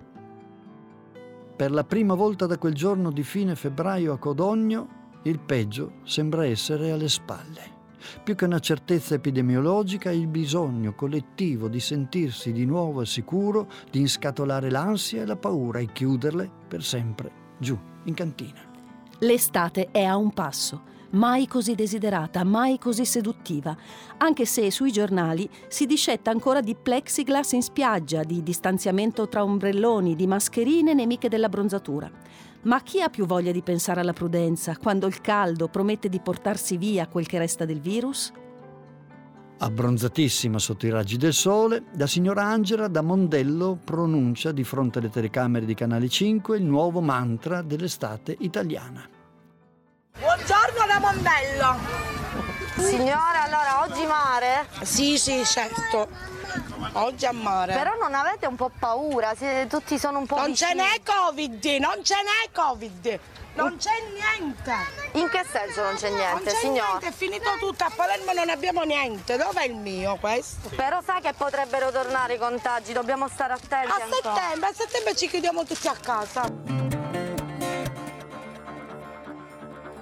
Per 1.62 1.70
la 1.70 1.85
prima 1.85 2.14
volta 2.14 2.46
da 2.46 2.59
quel 2.59 2.75
giorno 2.75 3.12
di 3.12 3.22
fine 3.22 3.55
febbraio 3.55 4.12
a 4.12 4.18
Codogno, 4.18 5.20
il 5.22 5.38
peggio 5.38 5.98
sembra 6.03 6.44
essere 6.44 6.90
alle 6.90 7.09
spalle. 7.09 7.61
Più 8.25 8.35
che 8.35 8.46
una 8.46 8.59
certezza 8.59 9.14
epidemiologica, 9.14 10.11
il 10.11 10.27
bisogno 10.27 10.92
collettivo 10.96 11.68
di 11.68 11.79
sentirsi 11.79 12.51
di 12.51 12.64
nuovo 12.64 12.98
al 12.98 13.07
sicuro, 13.07 13.68
di 13.92 14.01
inscatolare 14.01 14.72
l'ansia 14.72 15.22
e 15.22 15.25
la 15.25 15.37
paura 15.37 15.79
e 15.79 15.92
chiuderle 15.92 16.51
per 16.66 16.83
sempre 16.83 17.31
giù 17.61 17.79
in 18.07 18.14
cantina. 18.14 18.61
L'estate 19.20 19.90
è 19.92 20.03
a 20.03 20.16
un 20.16 20.33
passo 20.33 20.83
mai 21.12 21.46
così 21.46 21.75
desiderata, 21.75 22.44
mai 22.44 22.79
così 22.79 23.05
seduttiva, 23.05 23.77
anche 24.18 24.44
se 24.44 24.70
sui 24.70 24.92
giornali 24.92 25.48
si 25.68 25.87
discetta 25.87 26.31
ancora 26.31 26.61
di 26.61 26.75
plexiglass 26.75 27.53
in 27.53 27.62
spiaggia, 27.62 28.22
di 28.22 28.42
distanziamento 28.42 29.29
tra 29.29 29.42
ombrelloni, 29.42 30.14
di 30.14 30.27
mascherine 30.27 30.94
nemiche 30.94 31.29
della 31.29 31.48
bronzatura. 31.48 32.11
Ma 32.62 32.81
chi 32.83 33.01
ha 33.01 33.09
più 33.09 33.27
voglia 33.27 33.51
di 33.51 33.62
pensare 33.62 34.01
alla 34.01 34.12
prudenza 34.12 34.77
quando 34.77 35.07
il 35.07 35.20
caldo 35.20 35.68
promette 35.68 36.09
di 36.09 36.20
portarsi 36.20 36.77
via 36.77 37.09
quel 37.09 37.27
che 37.27 37.38
resta 37.38 37.64
del 37.64 37.81
virus? 37.81 38.33
Abbronzatissima 39.59 40.59
sotto 40.59 40.87
i 40.87 40.90
raggi 40.90 41.16
del 41.16 41.33
sole, 41.33 41.85
la 41.96 42.09
signora 42.09 42.44
Angela 42.44 42.88
da 42.88 43.01
Mondello 43.01 43.79
pronuncia 43.83 44.51
di 44.51 44.64
fronte 44.64 44.98
alle 44.98 45.11
telecamere 45.11 45.66
di 45.66 45.75
Canale 45.75 46.09
5 46.09 46.57
il 46.57 46.64
nuovo 46.64 47.01
mantra 47.01 47.62
dell'estate 47.62 48.37
italiana. 48.40 49.12
Buongiorno 50.18 50.87
da 50.87 50.98
Mondello. 51.01 51.77
Signora, 52.77 53.42
allora 53.44 53.83
oggi 53.83 54.05
mare? 54.07 54.66
Sì, 54.83 55.18
sì, 55.18 55.44
certo. 55.44 56.09
Oggi 56.94 57.27
a 57.27 57.33
mare. 57.33 57.75
Però 57.75 57.94
non 58.01 58.14
avete 58.14 58.46
un 58.46 58.57
po' 58.57 58.70
paura, 58.79 59.35
Siete, 59.35 59.66
tutti 59.68 59.98
sono 59.98 60.18
un 60.18 60.27
po' 60.27 60.37
Non 60.37 60.46
vicini. 60.46 60.70
ce 60.70 60.75
n'è 60.77 61.01
Covid, 61.05 61.64
non 61.81 62.05
ce 62.05 62.14
n'è 62.16 62.51
Covid. 62.53 63.18
Non 63.55 63.77
c'è 63.77 63.90
niente. 64.12 64.72
In 65.12 65.29
che 65.29 65.44
senso 65.51 65.83
non 65.83 65.94
c'è 65.96 66.09
niente, 66.11 66.35
non 66.35 66.42
c'è 66.44 66.51
signora? 66.59 66.87
niente, 66.88 67.09
è 67.09 67.12
finito 67.12 67.51
tutto, 67.59 67.85
a 67.85 67.90
Palermo 67.94 68.33
non 68.33 68.48
abbiamo 68.48 68.83
niente. 68.83 69.37
Dov'è 69.37 69.64
il 69.64 69.75
mio 69.75 70.16
questo? 70.16 70.68
Però 70.75 71.01
sai 71.05 71.20
che 71.20 71.33
potrebbero 71.35 71.90
tornare 71.90 72.35
i 72.35 72.38
contagi, 72.38 72.92
dobbiamo 72.92 73.29
stare 73.29 73.53
attenti 73.55 73.90
A 73.90 74.07
settembre, 74.11 74.68
a 74.68 74.72
settembre 74.75 75.14
ci 75.16 75.29
chiudiamo 75.29 75.64
tutti 75.64 75.88
a 75.88 75.94
casa. 76.01 76.42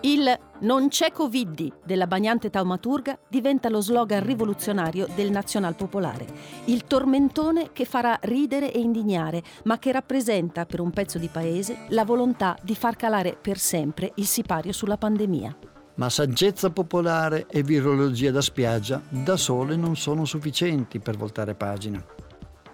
Il 0.02 0.34
Non 0.60 0.88
c'è 0.88 1.12
Covid 1.12 1.80
della 1.84 2.06
bagnante 2.06 2.48
taumaturga 2.48 3.18
diventa 3.28 3.68
lo 3.68 3.82
slogan 3.82 4.24
rivoluzionario 4.24 5.06
del 5.14 5.30
Nazional 5.30 5.74
Popolare, 5.74 6.26
il 6.66 6.84
tormentone 6.84 7.72
che 7.72 7.84
farà 7.84 8.18
ridere 8.22 8.72
e 8.72 8.78
indignare, 8.78 9.42
ma 9.64 9.78
che 9.78 9.92
rappresenta 9.92 10.64
per 10.64 10.80
un 10.80 10.90
pezzo 10.90 11.18
di 11.18 11.28
paese 11.28 11.80
la 11.88 12.06
volontà 12.06 12.56
di 12.62 12.74
far 12.74 12.96
calare 12.96 13.36
per 13.38 13.58
sempre 13.58 14.12
il 14.14 14.26
sipario 14.26 14.72
sulla 14.72 14.96
pandemia. 14.96 15.56
Ma 15.96 16.08
saggezza 16.08 16.70
popolare 16.70 17.46
e 17.46 17.62
virologia 17.62 18.30
da 18.30 18.40
spiaggia 18.40 19.02
da 19.06 19.36
sole 19.36 19.76
non 19.76 19.96
sono 19.96 20.24
sufficienti 20.24 20.98
per 20.98 21.18
voltare 21.18 21.54
pagina. 21.54 22.02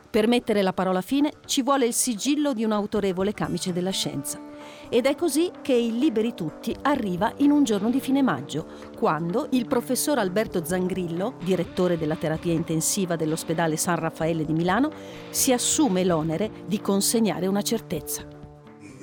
Per 0.09 0.29
mettere 0.29 0.63
la 0.63 0.73
parola 0.73 1.01
fine 1.01 1.33
ci 1.45 1.63
vuole 1.63 1.87
il 1.87 1.93
sigillo 1.93 2.53
di 2.53 2.63
un 2.63 2.71
autorevole 2.71 3.35
camice 3.35 3.73
della 3.73 3.91
scienza. 3.91 4.39
Ed 4.89 5.07
è 5.07 5.15
così 5.15 5.51
che 5.63 5.73
il 5.73 5.99
Liberi 5.99 6.35
Tutti 6.35 6.75
arriva 6.83 7.33
in 7.39 7.51
un 7.51 7.65
giorno 7.65 7.91
di 7.91 8.01
fine 8.01 8.23
maggio, 8.23 8.67
quando 8.97 9.49
il 9.51 9.67
professor 9.67 10.19
Alberto 10.19 10.65
Zangrillo, 10.65 11.37
direttore 11.43 11.99
della 11.99 12.17
terapia 12.17 12.53
intensiva 12.53 13.17
dell'ospedale 13.17 13.77
San 13.77 13.97
Raffaele 13.97 14.45
di 14.45 14.53
Milano, 14.53 14.91
si 15.31 15.53
assume 15.53 16.05
l'onere 16.05 16.51
di 16.67 16.81
consegnare 16.81 17.47
una 17.47 17.63
certezza. 17.63 18.37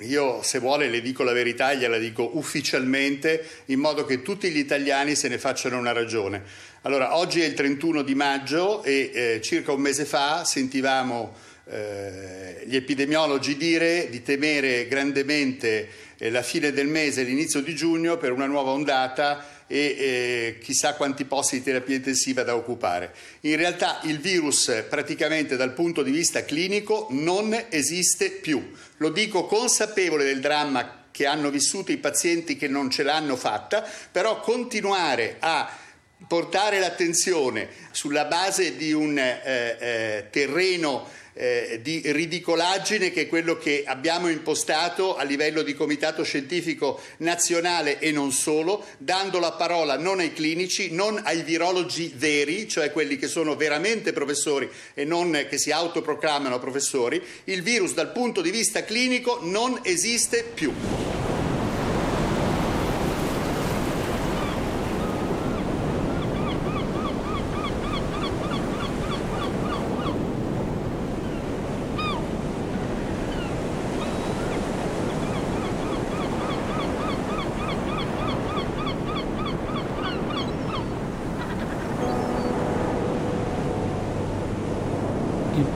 Io 0.03 0.41
se 0.41 0.59
vuole 0.59 0.89
le 0.89 1.01
dico 1.01 1.23
la 1.23 1.31
verità, 1.31 1.73
gliela 1.73 1.97
dico 1.97 2.31
ufficialmente, 2.33 3.45
in 3.65 3.79
modo 3.79 4.05
che 4.05 4.21
tutti 4.21 4.49
gli 4.49 4.57
italiani 4.57 5.15
se 5.15 5.29
ne 5.29 5.37
facciano 5.37 5.77
una 5.77 5.93
ragione. 5.93 6.43
Allora, 6.81 7.15
oggi 7.17 7.39
è 7.41 7.45
il 7.45 7.53
31 7.53 8.01
di 8.01 8.15
maggio 8.15 8.83
e 8.83 9.11
eh, 9.13 9.41
circa 9.41 9.71
un 9.71 9.81
mese 9.81 10.03
fa 10.03 10.43
sentivamo 10.43 11.33
eh, 11.65 12.63
gli 12.65 12.75
epidemiologi 12.75 13.55
dire 13.55 14.09
di 14.09 14.21
temere 14.21 14.87
grandemente 14.87 15.87
eh, 16.17 16.29
la 16.29 16.41
fine 16.41 16.71
del 16.71 16.87
mese 16.87 17.23
l'inizio 17.23 17.61
di 17.61 17.73
giugno 17.75 18.17
per 18.17 18.31
una 18.31 18.47
nuova 18.47 18.71
ondata 18.71 19.45
e 19.67 19.77
eh, 19.77 20.57
chissà 20.61 20.95
quanti 20.95 21.25
posti 21.25 21.57
di 21.57 21.63
terapia 21.63 21.95
intensiva 21.95 22.43
da 22.43 22.55
occupare. 22.55 23.13
In 23.41 23.55
realtà 23.55 24.01
il 24.03 24.19
virus 24.19 24.85
praticamente 24.89 25.55
dal 25.55 25.73
punto 25.73 26.03
di 26.03 26.11
vista 26.11 26.43
clinico 26.43 27.07
non 27.11 27.57
esiste 27.69 28.29
più. 28.29 28.71
Lo 28.97 29.09
dico 29.09 29.45
consapevole 29.45 30.25
del 30.25 30.41
dramma 30.41 31.05
che 31.11 31.25
hanno 31.25 31.49
vissuto 31.49 31.91
i 31.91 31.97
pazienti 31.97 32.57
che 32.57 32.67
non 32.67 32.89
ce 32.89 33.03
l'hanno 33.03 33.35
fatta, 33.35 33.87
però 34.11 34.39
continuare 34.39 35.37
a 35.39 35.77
portare 36.27 36.79
l'attenzione 36.79 37.69
sulla 37.91 38.25
base 38.25 38.75
di 38.75 38.93
un 38.93 39.17
eh, 39.17 39.41
eh, 39.79 40.27
terreno 40.29 41.07
eh, 41.33 41.79
di 41.81 42.01
ridicolaggine 42.05 43.11
che 43.11 43.21
è 43.21 43.27
quello 43.27 43.57
che 43.57 43.83
abbiamo 43.85 44.29
impostato 44.29 45.15
a 45.15 45.23
livello 45.23 45.61
di 45.61 45.73
comitato 45.73 46.23
scientifico 46.23 47.01
nazionale 47.17 47.99
e 47.99 48.11
non 48.11 48.31
solo, 48.31 48.85
dando 48.97 49.39
la 49.39 49.53
parola 49.53 49.97
non 49.97 50.19
ai 50.19 50.33
clinici, 50.33 50.91
non 50.91 51.19
ai 51.23 51.41
virologi 51.43 52.13
veri, 52.15 52.67
cioè 52.67 52.91
quelli 52.91 53.17
che 53.17 53.27
sono 53.27 53.55
veramente 53.55 54.13
professori 54.13 54.69
e 54.93 55.05
non 55.05 55.45
che 55.49 55.57
si 55.57 55.71
autoproclamano 55.71 56.59
professori, 56.59 57.21
il 57.45 57.61
virus 57.61 57.93
dal 57.93 58.11
punto 58.11 58.41
di 58.41 58.51
vista 58.51 58.83
clinico 58.83 59.39
non 59.41 59.79
esiste 59.83 60.43
più. 60.53 61.22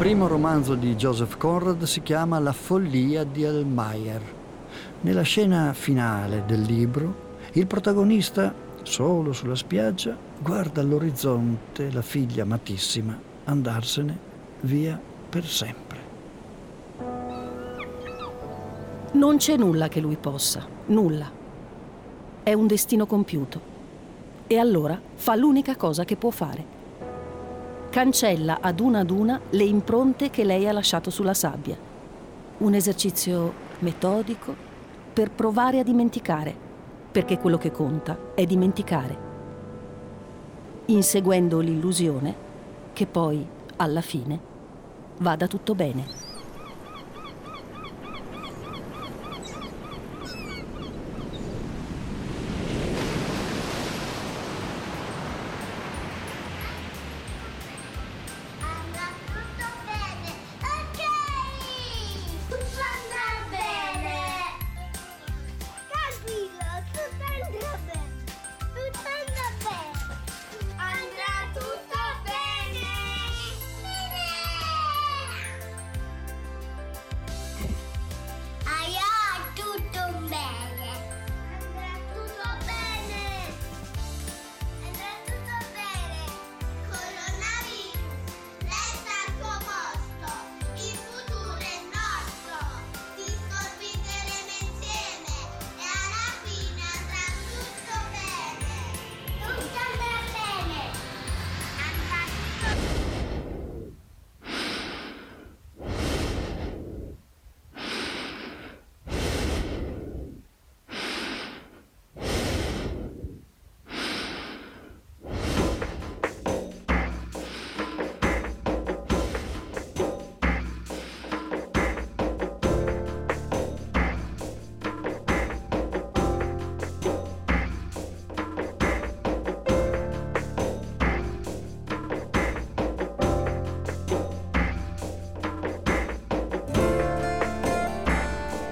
Primo 0.08 0.28
romanzo 0.28 0.76
di 0.76 0.96
Joseph 0.96 1.36
Conrad 1.36 1.84
si 1.84 2.02
chiama 2.02 2.40
La 2.40 2.54
follia 2.54 3.26
di 3.26 3.44
Elmeyer. 3.44 4.22
Nella 5.02 5.24
scena 5.24 5.74
finale 5.74 6.46
del 6.46 6.62
libro, 6.62 7.36
il 7.52 7.68
protagonista, 7.68 8.54
solo 8.84 9.34
sulla 9.34 9.54
spiaggia, 9.54 10.16
guarda 10.40 10.80
all'orizzonte 10.80 11.92
la 11.92 12.02
figlia 12.02 12.44
amatissima 12.44 13.20
andarsene 13.44 14.18
via 14.62 14.98
per 15.30 15.46
sempre. 15.46 16.00
Non 19.12 19.36
c'è 19.36 19.58
nulla 19.58 19.90
che 19.90 20.00
lui 20.00 20.16
possa, 20.16 20.66
nulla. 20.86 21.30
È 22.44 22.54
un 22.54 22.66
destino 22.66 23.06
compiuto. 23.06 23.60
E 24.48 24.58
allora 24.58 24.98
fa 25.16 25.36
l'unica 25.36 25.76
cosa 25.76 26.06
che 26.06 26.16
può 26.16 26.30
fare 26.30 26.76
cancella 27.98 28.60
ad 28.62 28.80
una 28.80 29.00
ad 29.00 29.10
una 29.10 29.42
le 29.50 29.64
impronte 29.64 30.30
che 30.30 30.44
lei 30.44 30.68
ha 30.68 30.72
lasciato 30.72 31.10
sulla 31.10 31.34
sabbia. 31.34 31.76
Un 32.60 32.76
esercizio 32.76 33.52
metodico 33.80 34.56
per 35.12 35.32
provare 35.32 35.80
a 35.80 35.84
dimenticare, 35.84 36.56
perché 37.12 37.40
quello 37.40 37.58
che 37.58 37.72
conta 37.72 38.36
è 38.36 38.46
dimenticare, 38.46 39.18
inseguendo 40.86 41.60
l'illusione 41.60 42.36
che 42.94 43.08
poi, 43.08 43.44
alla 43.78 44.02
fine, 44.02 44.40
vada 45.18 45.48
tutto 45.48 45.74
bene. 45.74 46.27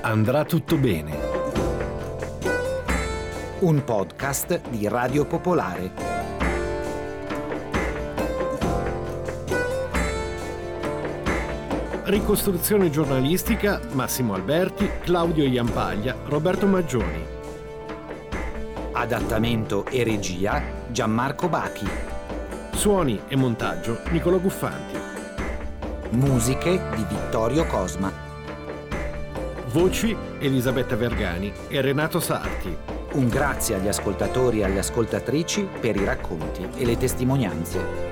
Andrà 0.05 0.45
tutto 0.45 0.77
bene. 0.77 1.17
Un 3.61 3.83
podcast 3.83 4.69
di 4.69 4.87
Radio 4.87 5.25
Popolare. 5.25 5.91
Ricostruzione 12.03 12.91
giornalistica 12.91 13.81
Massimo 13.93 14.35
Alberti, 14.35 14.87
Claudio 15.01 15.43
Iampaglia, 15.43 16.15
Roberto 16.25 16.67
Maggioni. 16.67 17.25
Adattamento 18.91 19.87
e 19.87 20.03
regia 20.03 20.61
Gianmarco 20.91 21.49
Bachi. 21.49 21.89
Suoni 22.73 23.21
e 23.27 23.35
montaggio 23.35 24.01
Nicolo 24.11 24.39
Guffanti. 24.39 24.99
Musiche 26.11 26.79
di 26.95 27.05
Vittorio 27.09 27.65
Cosma. 27.65 28.24
Voci 29.75 30.15
Elisabetta 30.39 30.95
Vergani 30.95 31.51
e 31.67 31.81
Renato 31.81 32.21
Sarti. 32.21 32.73
Un 33.15 33.27
grazie 33.27 33.75
agli 33.75 33.89
ascoltatori 33.89 34.61
e 34.61 34.63
alle 34.63 34.79
ascoltatrici 34.79 35.67
per 35.81 35.97
i 35.97 36.05
racconti 36.05 36.65
e 36.77 36.85
le 36.85 36.95
testimonianze. 36.95 38.04